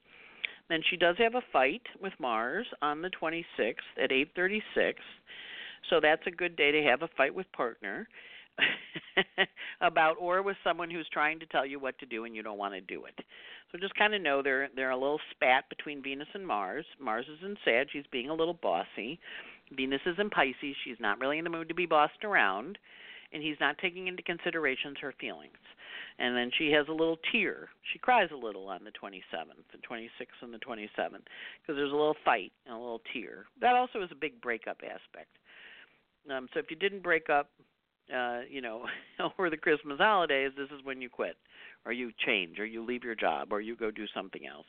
Then 0.67 0.81
she 0.89 0.97
does 0.97 1.15
have 1.19 1.35
a 1.35 1.43
fight 1.53 1.83
with 2.01 2.13
Mars 2.19 2.65
on 2.81 3.03
the 3.03 3.11
26th 3.11 3.75
at 4.01 4.11
8:36. 4.11 4.95
So 5.91 5.99
that's 6.01 6.25
a 6.25 6.31
good 6.31 6.55
day 6.55 6.71
to 6.71 6.81
have 6.83 7.03
a 7.03 7.07
fight 7.15 7.33
with 7.33 7.49
partner 7.51 8.07
about 9.81 10.15
or 10.19 10.41
with 10.41 10.57
someone 10.63 10.89
who's 10.89 11.07
trying 11.11 11.39
to 11.39 11.45
tell 11.47 11.65
you 11.65 11.79
what 11.79 11.97
to 11.99 12.05
do 12.05 12.25
and 12.25 12.35
you 12.35 12.43
don't 12.43 12.57
want 12.57 12.73
to 12.73 12.81
do 12.81 13.05
it. 13.05 13.17
So 13.71 13.77
just 13.77 13.95
kind 13.95 14.13
of 14.13 14.21
know 14.21 14.41
they're 14.41 14.69
they're 14.75 14.91
a 14.91 14.97
little 14.97 15.19
spat 15.31 15.69
between 15.69 16.01
Venus 16.01 16.27
and 16.33 16.45
Mars. 16.45 16.85
Mars 16.99 17.25
is 17.31 17.39
in 17.43 17.55
Sag, 17.65 17.87
she's 17.91 18.05
being 18.11 18.29
a 18.29 18.33
little 18.33 18.53
bossy. 18.53 19.19
Venus 19.75 20.01
is 20.05 20.15
in 20.19 20.29
Pisces, 20.29 20.75
she's 20.83 20.99
not 20.99 21.19
really 21.19 21.37
in 21.37 21.43
the 21.43 21.49
mood 21.49 21.67
to 21.67 21.75
be 21.75 21.85
bossed 21.85 22.23
around, 22.23 22.77
and 23.33 23.43
he's 23.43 23.57
not 23.59 23.77
taking 23.79 24.07
into 24.07 24.23
considerations 24.23 24.97
her 25.01 25.13
feelings 25.19 25.57
and 26.19 26.35
then 26.35 26.51
she 26.57 26.71
has 26.71 26.87
a 26.87 26.91
little 26.91 27.17
tear. 27.31 27.69
She 27.93 27.99
cries 27.99 28.29
a 28.31 28.37
little 28.37 28.67
on 28.67 28.83
the 28.83 28.91
27th, 28.91 29.61
the 29.71 29.77
26th, 29.87 30.41
and 30.41 30.53
the 30.53 30.59
27th 30.59 31.25
because 31.61 31.75
there's 31.75 31.91
a 31.91 31.95
little 31.95 32.15
fight 32.25 32.51
and 32.65 32.75
a 32.75 32.79
little 32.79 33.01
tear. 33.13 33.45
That 33.61 33.75
also 33.75 34.01
is 34.01 34.09
a 34.11 34.15
big 34.15 34.41
breakup 34.41 34.81
aspect. 34.83 35.29
Um, 36.31 36.47
so 36.53 36.59
if 36.59 36.69
you 36.69 36.75
didn't 36.75 37.03
break 37.03 37.29
up, 37.29 37.49
uh, 38.15 38.41
you 38.49 38.61
know, 38.61 38.85
over 39.19 39.49
the 39.49 39.57
Christmas 39.57 39.97
holidays, 39.97 40.51
this 40.57 40.69
is 40.77 40.83
when 40.83 41.01
you 41.01 41.09
quit, 41.09 41.35
or 41.85 41.91
you 41.91 42.11
change, 42.25 42.59
or 42.59 42.65
you 42.65 42.83
leave 42.83 43.03
your 43.03 43.15
job, 43.15 43.51
or 43.51 43.61
you 43.61 43.75
go 43.75 43.91
do 43.91 44.05
something 44.15 44.41
else. 44.47 44.65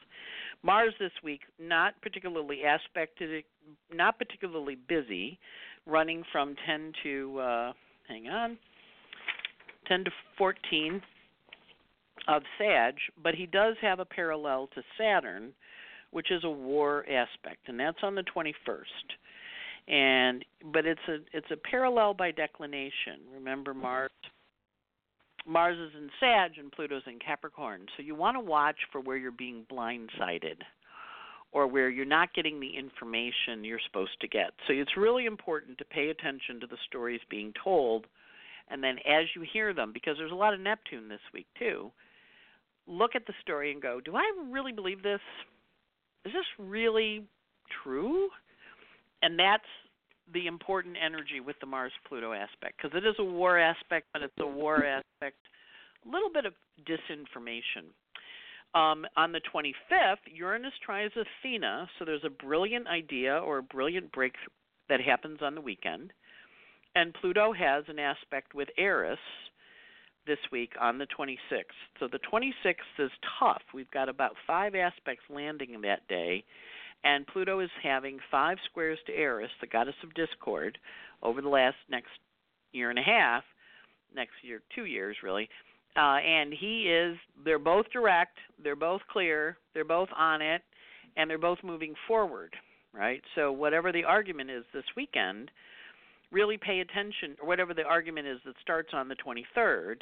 Mars 0.62 0.94
this 0.98 1.12
week 1.22 1.40
not 1.58 1.94
particularly 2.02 2.62
aspected, 2.62 3.44
not 3.92 4.18
particularly 4.18 4.76
busy, 4.88 5.38
running 5.86 6.22
from 6.32 6.54
10 6.66 6.92
to 7.02 7.38
uh, 7.38 7.72
hang 8.08 8.28
on, 8.28 8.58
10 9.86 10.04
to 10.04 10.10
14 10.36 11.00
of 12.26 12.42
Sag, 12.58 12.94
but 13.22 13.34
he 13.34 13.46
does 13.46 13.76
have 13.80 14.00
a 14.00 14.04
parallel 14.04 14.68
to 14.74 14.82
Saturn, 14.98 15.52
which 16.10 16.30
is 16.30 16.42
a 16.44 16.50
war 16.50 17.04
aspect, 17.08 17.68
and 17.68 17.78
that's 17.78 17.98
on 18.02 18.14
the 18.14 18.24
21st. 18.34 18.84
And 19.88 20.44
but 20.72 20.84
it's 20.86 21.00
a 21.08 21.18
it's 21.32 21.50
a 21.50 21.56
parallel 21.56 22.14
by 22.14 22.30
declination. 22.30 23.20
Remember 23.32 23.72
mm-hmm. 23.72 23.82
Mars 23.82 24.10
Mars 25.46 25.78
is 25.78 25.96
in 25.96 26.10
Sag 26.20 26.52
and 26.58 26.70
Pluto's 26.70 27.02
in 27.06 27.18
Capricorn. 27.18 27.86
So 27.96 28.02
you 28.02 28.14
want 28.14 28.36
to 28.36 28.40
watch 28.40 28.76
for 28.92 29.00
where 29.00 29.16
you're 29.16 29.30
being 29.30 29.64
blindsided 29.72 30.60
or 31.52 31.66
where 31.66 31.88
you're 31.88 32.04
not 32.04 32.34
getting 32.34 32.60
the 32.60 32.76
information 32.76 33.64
you're 33.64 33.80
supposed 33.86 34.20
to 34.20 34.28
get. 34.28 34.50
So 34.66 34.74
it's 34.74 34.96
really 34.98 35.24
important 35.24 35.78
to 35.78 35.86
pay 35.86 36.10
attention 36.10 36.60
to 36.60 36.66
the 36.66 36.76
stories 36.86 37.20
being 37.30 37.54
told 37.64 38.06
and 38.70 38.84
then 38.84 38.98
as 38.98 39.24
you 39.34 39.42
hear 39.50 39.72
them 39.72 39.92
because 39.94 40.16
there's 40.18 40.32
a 40.32 40.34
lot 40.34 40.52
of 40.52 40.60
Neptune 40.60 41.08
this 41.08 41.20
week 41.32 41.46
too 41.58 41.90
look 42.88 43.14
at 43.14 43.26
the 43.26 43.34
story 43.42 43.70
and 43.70 43.80
go, 43.80 44.00
do 44.00 44.16
I 44.16 44.24
really 44.50 44.72
believe 44.72 45.02
this? 45.02 45.20
Is 46.24 46.32
this 46.32 46.46
really 46.58 47.24
true? 47.84 48.28
And 49.22 49.38
that's 49.38 49.64
the 50.32 50.46
important 50.46 50.96
energy 51.04 51.40
with 51.44 51.56
the 51.60 51.66
Mars 51.66 51.92
Pluto 52.06 52.32
aspect 52.32 52.76
because 52.76 52.96
it 52.96 53.06
is 53.06 53.14
a 53.18 53.24
war 53.24 53.58
aspect, 53.58 54.06
but 54.12 54.22
it's 54.22 54.34
a 54.40 54.46
war 54.46 54.84
aspect, 54.84 55.36
a 56.06 56.10
little 56.10 56.30
bit 56.32 56.44
of 56.44 56.52
disinformation. 56.86 57.90
Um, 58.74 59.06
on 59.16 59.32
the 59.32 59.40
25th, 59.52 60.16
Uranus 60.32 60.74
trines 60.86 61.10
Athena, 61.16 61.88
so 61.98 62.04
there's 62.04 62.24
a 62.24 62.44
brilliant 62.44 62.86
idea 62.86 63.38
or 63.38 63.58
a 63.58 63.62
brilliant 63.62 64.12
break 64.12 64.34
that 64.90 65.00
happens 65.00 65.38
on 65.40 65.54
the 65.54 65.60
weekend. 65.60 66.12
And 66.94 67.14
Pluto 67.14 67.52
has 67.54 67.84
an 67.88 67.98
aspect 67.98 68.54
with 68.54 68.68
Eris, 68.76 69.18
this 70.28 70.38
week 70.52 70.72
on 70.80 70.98
the 70.98 71.06
26th. 71.06 71.64
So 71.98 72.06
the 72.06 72.20
26th 72.30 73.04
is 73.04 73.10
tough. 73.40 73.62
We've 73.74 73.90
got 73.90 74.08
about 74.08 74.36
five 74.46 74.76
aspects 74.76 75.24
landing 75.28 75.80
that 75.80 76.06
day, 76.06 76.44
and 77.04 77.26
Pluto 77.26 77.60
is 77.60 77.70
having 77.82 78.18
five 78.30 78.58
squares 78.70 78.98
to 79.06 79.12
Eris, 79.14 79.50
the 79.60 79.66
goddess 79.66 79.94
of 80.02 80.14
discord, 80.14 80.78
over 81.22 81.40
the 81.40 81.48
last 81.48 81.76
next 81.90 82.10
year 82.72 82.90
and 82.90 82.98
a 82.98 83.02
half, 83.02 83.44
next 84.14 84.32
year, 84.42 84.62
two 84.74 84.84
years 84.84 85.16
really. 85.22 85.48
Uh, 85.96 86.18
and 86.18 86.52
he 86.52 86.82
is, 86.82 87.16
they're 87.44 87.58
both 87.58 87.86
direct, 87.92 88.36
they're 88.62 88.76
both 88.76 89.00
clear, 89.10 89.56
they're 89.74 89.84
both 89.84 90.08
on 90.16 90.40
it, 90.42 90.62
and 91.16 91.28
they're 91.28 91.38
both 91.38 91.58
moving 91.64 91.94
forward, 92.06 92.54
right? 92.92 93.22
So 93.34 93.50
whatever 93.50 93.90
the 93.90 94.04
argument 94.04 94.50
is 94.50 94.64
this 94.72 94.84
weekend, 94.96 95.50
really 96.30 96.56
pay 96.56 96.80
attention, 96.80 97.36
or 97.40 97.48
whatever 97.48 97.74
the 97.74 97.82
argument 97.82 98.28
is 98.28 98.38
that 98.44 98.54
starts 98.62 98.90
on 98.92 99.08
the 99.08 99.16
23rd, 99.16 99.96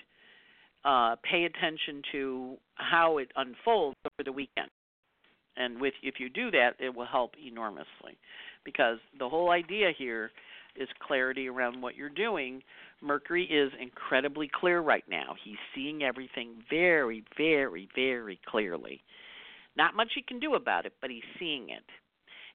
uh, 0.85 1.17
pay 1.23 1.45
attention 1.45 2.03
to 2.13 2.57
how 2.75 3.19
it 3.19 3.31
unfolds 3.37 3.97
over 4.05 4.25
the 4.25 4.33
weekend. 4.33 4.69
And 5.57 5.81
with 5.81 5.95
if 6.03 6.17
you 6.19 6.29
do 6.29 6.51
that, 6.51 6.73
it 6.79 6.95
will 6.95 7.07
help 7.07 7.33
enormously, 7.45 8.19
because 8.65 8.99
the 9.19 9.29
whole 9.29 9.51
idea 9.51 9.93
here 9.97 10.31
is 10.79 10.89
clarity 11.07 11.49
around 11.49 11.81
what 11.81 11.97
you're 11.97 12.11
doing. 12.11 12.63
Mercury 13.01 13.45
is 13.45 13.73
incredibly 13.81 14.51
clear 14.53 14.81
right 14.81 15.05
now. 15.09 15.35
He's 15.43 15.57
seeing 15.75 16.03
everything 16.03 16.63
very, 16.69 17.25
very, 17.37 17.89
very 17.95 18.39
clearly. 18.47 19.01
Not 19.77 19.97
much 19.97 20.13
he 20.15 20.23
can 20.23 20.39
do 20.39 20.55
about 20.55 20.87
it, 20.87 20.93
but 21.01 21.11
he's 21.11 21.23
seeing 21.39 21.71
it. 21.71 21.85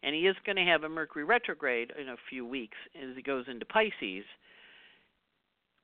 And 0.04 0.16
he 0.16 0.22
is 0.22 0.36
going 0.46 0.56
to 0.56 0.64
have 0.64 0.84
a 0.84 0.90
Mercury 0.90 1.24
retrograde 1.24 1.94
in 2.00 2.10
a 2.10 2.16
few 2.30 2.46
weeks 2.46 2.78
as 2.96 3.16
he 3.16 3.22
goes 3.22 3.46
into 3.48 3.66
Pisces, 3.66 4.26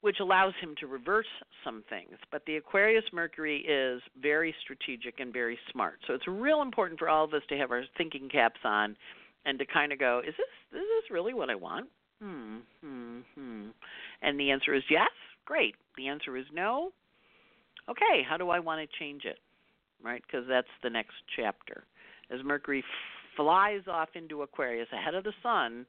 which 0.07 0.21
allows 0.21 0.53
him 0.61 0.73
to 0.79 0.87
reverse 0.87 1.27
some 1.65 1.83
things. 1.89 2.15
But 2.31 2.41
the 2.47 2.55
Aquarius 2.55 3.03
Mercury 3.11 3.57
is 3.67 4.01
very 4.21 4.55
strategic 4.63 5.19
and 5.19 5.33
very 5.33 5.59
smart. 5.69 5.99
So 6.07 6.13
it's 6.13 6.25
real 6.29 6.61
important 6.61 6.97
for 6.97 7.09
all 7.09 7.25
of 7.25 7.33
us 7.33 7.41
to 7.49 7.57
have 7.57 7.71
our 7.71 7.83
thinking 7.97 8.29
caps 8.29 8.61
on 8.63 8.95
and 9.45 9.59
to 9.59 9.65
kind 9.65 9.91
of 9.91 9.99
go, 9.99 10.21
is 10.25 10.33
this 10.37 10.79
is 10.79 10.87
this 10.87 11.11
really 11.11 11.33
what 11.33 11.49
I 11.49 11.55
want? 11.55 11.89
Hmm, 12.21 12.59
hmm, 12.81 13.19
hmm. 13.35 13.65
And 14.21 14.39
the 14.39 14.49
answer 14.49 14.73
is 14.73 14.83
yes. 14.89 15.09
Great. 15.43 15.75
The 15.97 16.07
answer 16.07 16.37
is 16.37 16.45
no. 16.53 16.91
Okay, 17.89 18.23
how 18.25 18.37
do 18.37 18.49
I 18.49 18.59
want 18.59 18.89
to 18.89 18.97
change 18.97 19.25
it? 19.25 19.39
Right? 20.01 20.23
Because 20.25 20.47
that's 20.47 20.67
the 20.83 20.89
next 20.89 21.15
chapter. 21.35 21.83
As 22.31 22.39
Mercury 22.45 22.81
flies 23.35 23.81
off 23.91 24.07
into 24.15 24.41
Aquarius 24.43 24.87
ahead 24.93 25.15
of 25.15 25.25
the 25.25 25.33
sun, 25.43 25.85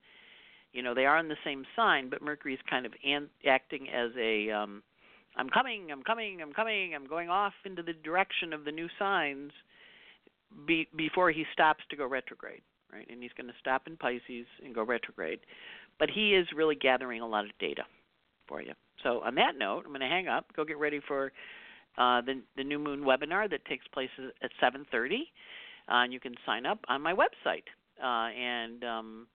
you 0.72 0.82
know, 0.82 0.94
they 0.94 1.06
are 1.06 1.18
in 1.18 1.28
the 1.28 1.36
same 1.44 1.64
sign, 1.74 2.10
but 2.10 2.22
Mercury 2.22 2.54
is 2.54 2.60
kind 2.68 2.86
of 2.86 2.92
an- 3.04 3.30
acting 3.46 3.88
as 3.88 4.10
a 4.18 4.50
um 4.50 4.82
I'm 5.36 5.48
coming, 5.48 5.92
I'm 5.92 6.02
coming, 6.02 6.42
I'm 6.42 6.52
coming, 6.52 6.94
I'm 6.94 7.06
going 7.06 7.28
off 7.28 7.52
into 7.64 7.82
the 7.82 7.92
direction 7.92 8.52
of 8.52 8.64
the 8.64 8.72
new 8.72 8.88
signs 8.98 9.52
be, 10.66 10.88
before 10.96 11.30
he 11.30 11.44
stops 11.52 11.84
to 11.90 11.96
go 11.96 12.06
retrograde, 12.06 12.62
right? 12.92 13.06
And 13.08 13.22
he's 13.22 13.32
going 13.36 13.46
to 13.46 13.54
stop 13.60 13.86
in 13.86 13.96
Pisces 13.96 14.46
and 14.64 14.74
go 14.74 14.82
retrograde. 14.82 15.40
But 15.98 16.10
he 16.10 16.34
is 16.34 16.46
really 16.56 16.74
gathering 16.74 17.20
a 17.20 17.26
lot 17.26 17.44
of 17.44 17.50
data 17.60 17.82
for 18.48 18.62
you. 18.62 18.72
So 19.02 19.20
on 19.22 19.36
that 19.36 19.56
note, 19.56 19.82
I'm 19.84 19.90
going 19.90 20.00
to 20.00 20.06
hang 20.06 20.26
up, 20.26 20.46
go 20.56 20.64
get 20.64 20.78
ready 20.78 21.00
for 21.06 21.32
uh, 21.96 22.20
the 22.20 22.40
the 22.56 22.64
new 22.64 22.78
moon 22.78 23.00
webinar 23.00 23.50
that 23.50 23.64
takes 23.64 23.86
place 23.88 24.10
at 24.42 24.50
7:30, 24.62 24.82
uh, 24.82 26.04
and 26.04 26.12
you 26.12 26.20
can 26.20 26.34
sign 26.46 26.66
up 26.66 26.78
on 26.88 27.02
my 27.02 27.12
website. 27.12 27.64
Uh, 28.02 28.30
and 28.30 28.84
um, 28.84 29.26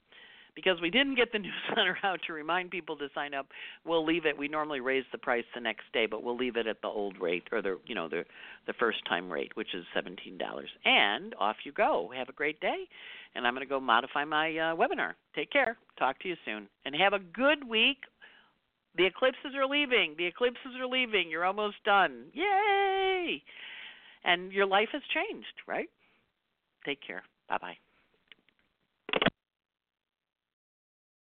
because 0.56 0.80
we 0.82 0.90
didn't 0.90 1.16
get 1.16 1.32
the 1.32 1.40
newsletter 1.70 1.98
out 2.04 2.20
to 2.28 2.34
remind 2.34 2.72
people 2.72 2.96
to 2.98 3.08
sign 3.14 3.34
up, 3.34 3.48
we'll 3.86 4.06
leave 4.06 4.26
it. 4.26 4.38
We 4.38 4.48
normally 4.48 4.80
raise 4.80 5.06
the 5.12 5.18
price 5.18 5.46
the 5.56 5.62
next 5.62 5.84
day, 5.94 6.06
but 6.06 6.24
we'll 6.24 6.38
leave 6.38 6.58
it 6.58 6.68
at 6.68 6.82
the 6.82 6.88
old 6.88 7.20
rate 7.20 7.48
or 7.52 7.62
the 7.62 7.80
you 7.86 7.96
know 7.96 8.08
the 8.08 8.24
the 8.68 8.74
first 8.74 9.00
time 9.08 9.32
rate, 9.32 9.52
which 9.56 9.74
is 9.74 9.86
seventeen 9.94 10.38
dollars. 10.38 10.70
And 10.86 11.34
off 11.40 11.58
you 11.64 11.72
go. 11.72 12.12
Have 12.16 12.30
a 12.30 12.34
great 12.34 12.60
day, 12.60 12.88
and 13.36 13.48
I'm 13.48 13.54
going 13.54 13.66
to 13.66 13.70
go 13.70 13.80
modify 13.80 14.26
my 14.26 14.50
uh, 14.50 14.76
webinar. 14.76 15.14
Take 15.36 15.52
care. 15.52 15.78
Talk 15.98 16.20
to 16.20 16.28
you 16.28 16.36
soon, 16.46 16.68
and 16.86 16.96
have 16.96 17.14
a 17.14 17.20
good 17.20 17.68
week. 17.68 17.98
The 18.96 19.06
eclipses 19.06 19.56
are 19.58 19.66
leaving. 19.66 20.14
The 20.18 20.28
eclipses 20.28 20.74
are 20.80 20.86
leaving. 20.86 21.30
You're 21.30 21.46
almost 21.46 21.78
done. 21.84 22.26
Yay! 22.34 23.42
And 24.24 24.52
your 24.52 24.68
life 24.68 24.90
has 24.94 25.02
changed, 25.14 25.54
right? 25.68 25.90
Take 26.86 27.00
care. 27.06 27.24
Bye 27.50 27.58
bye. 27.60 27.78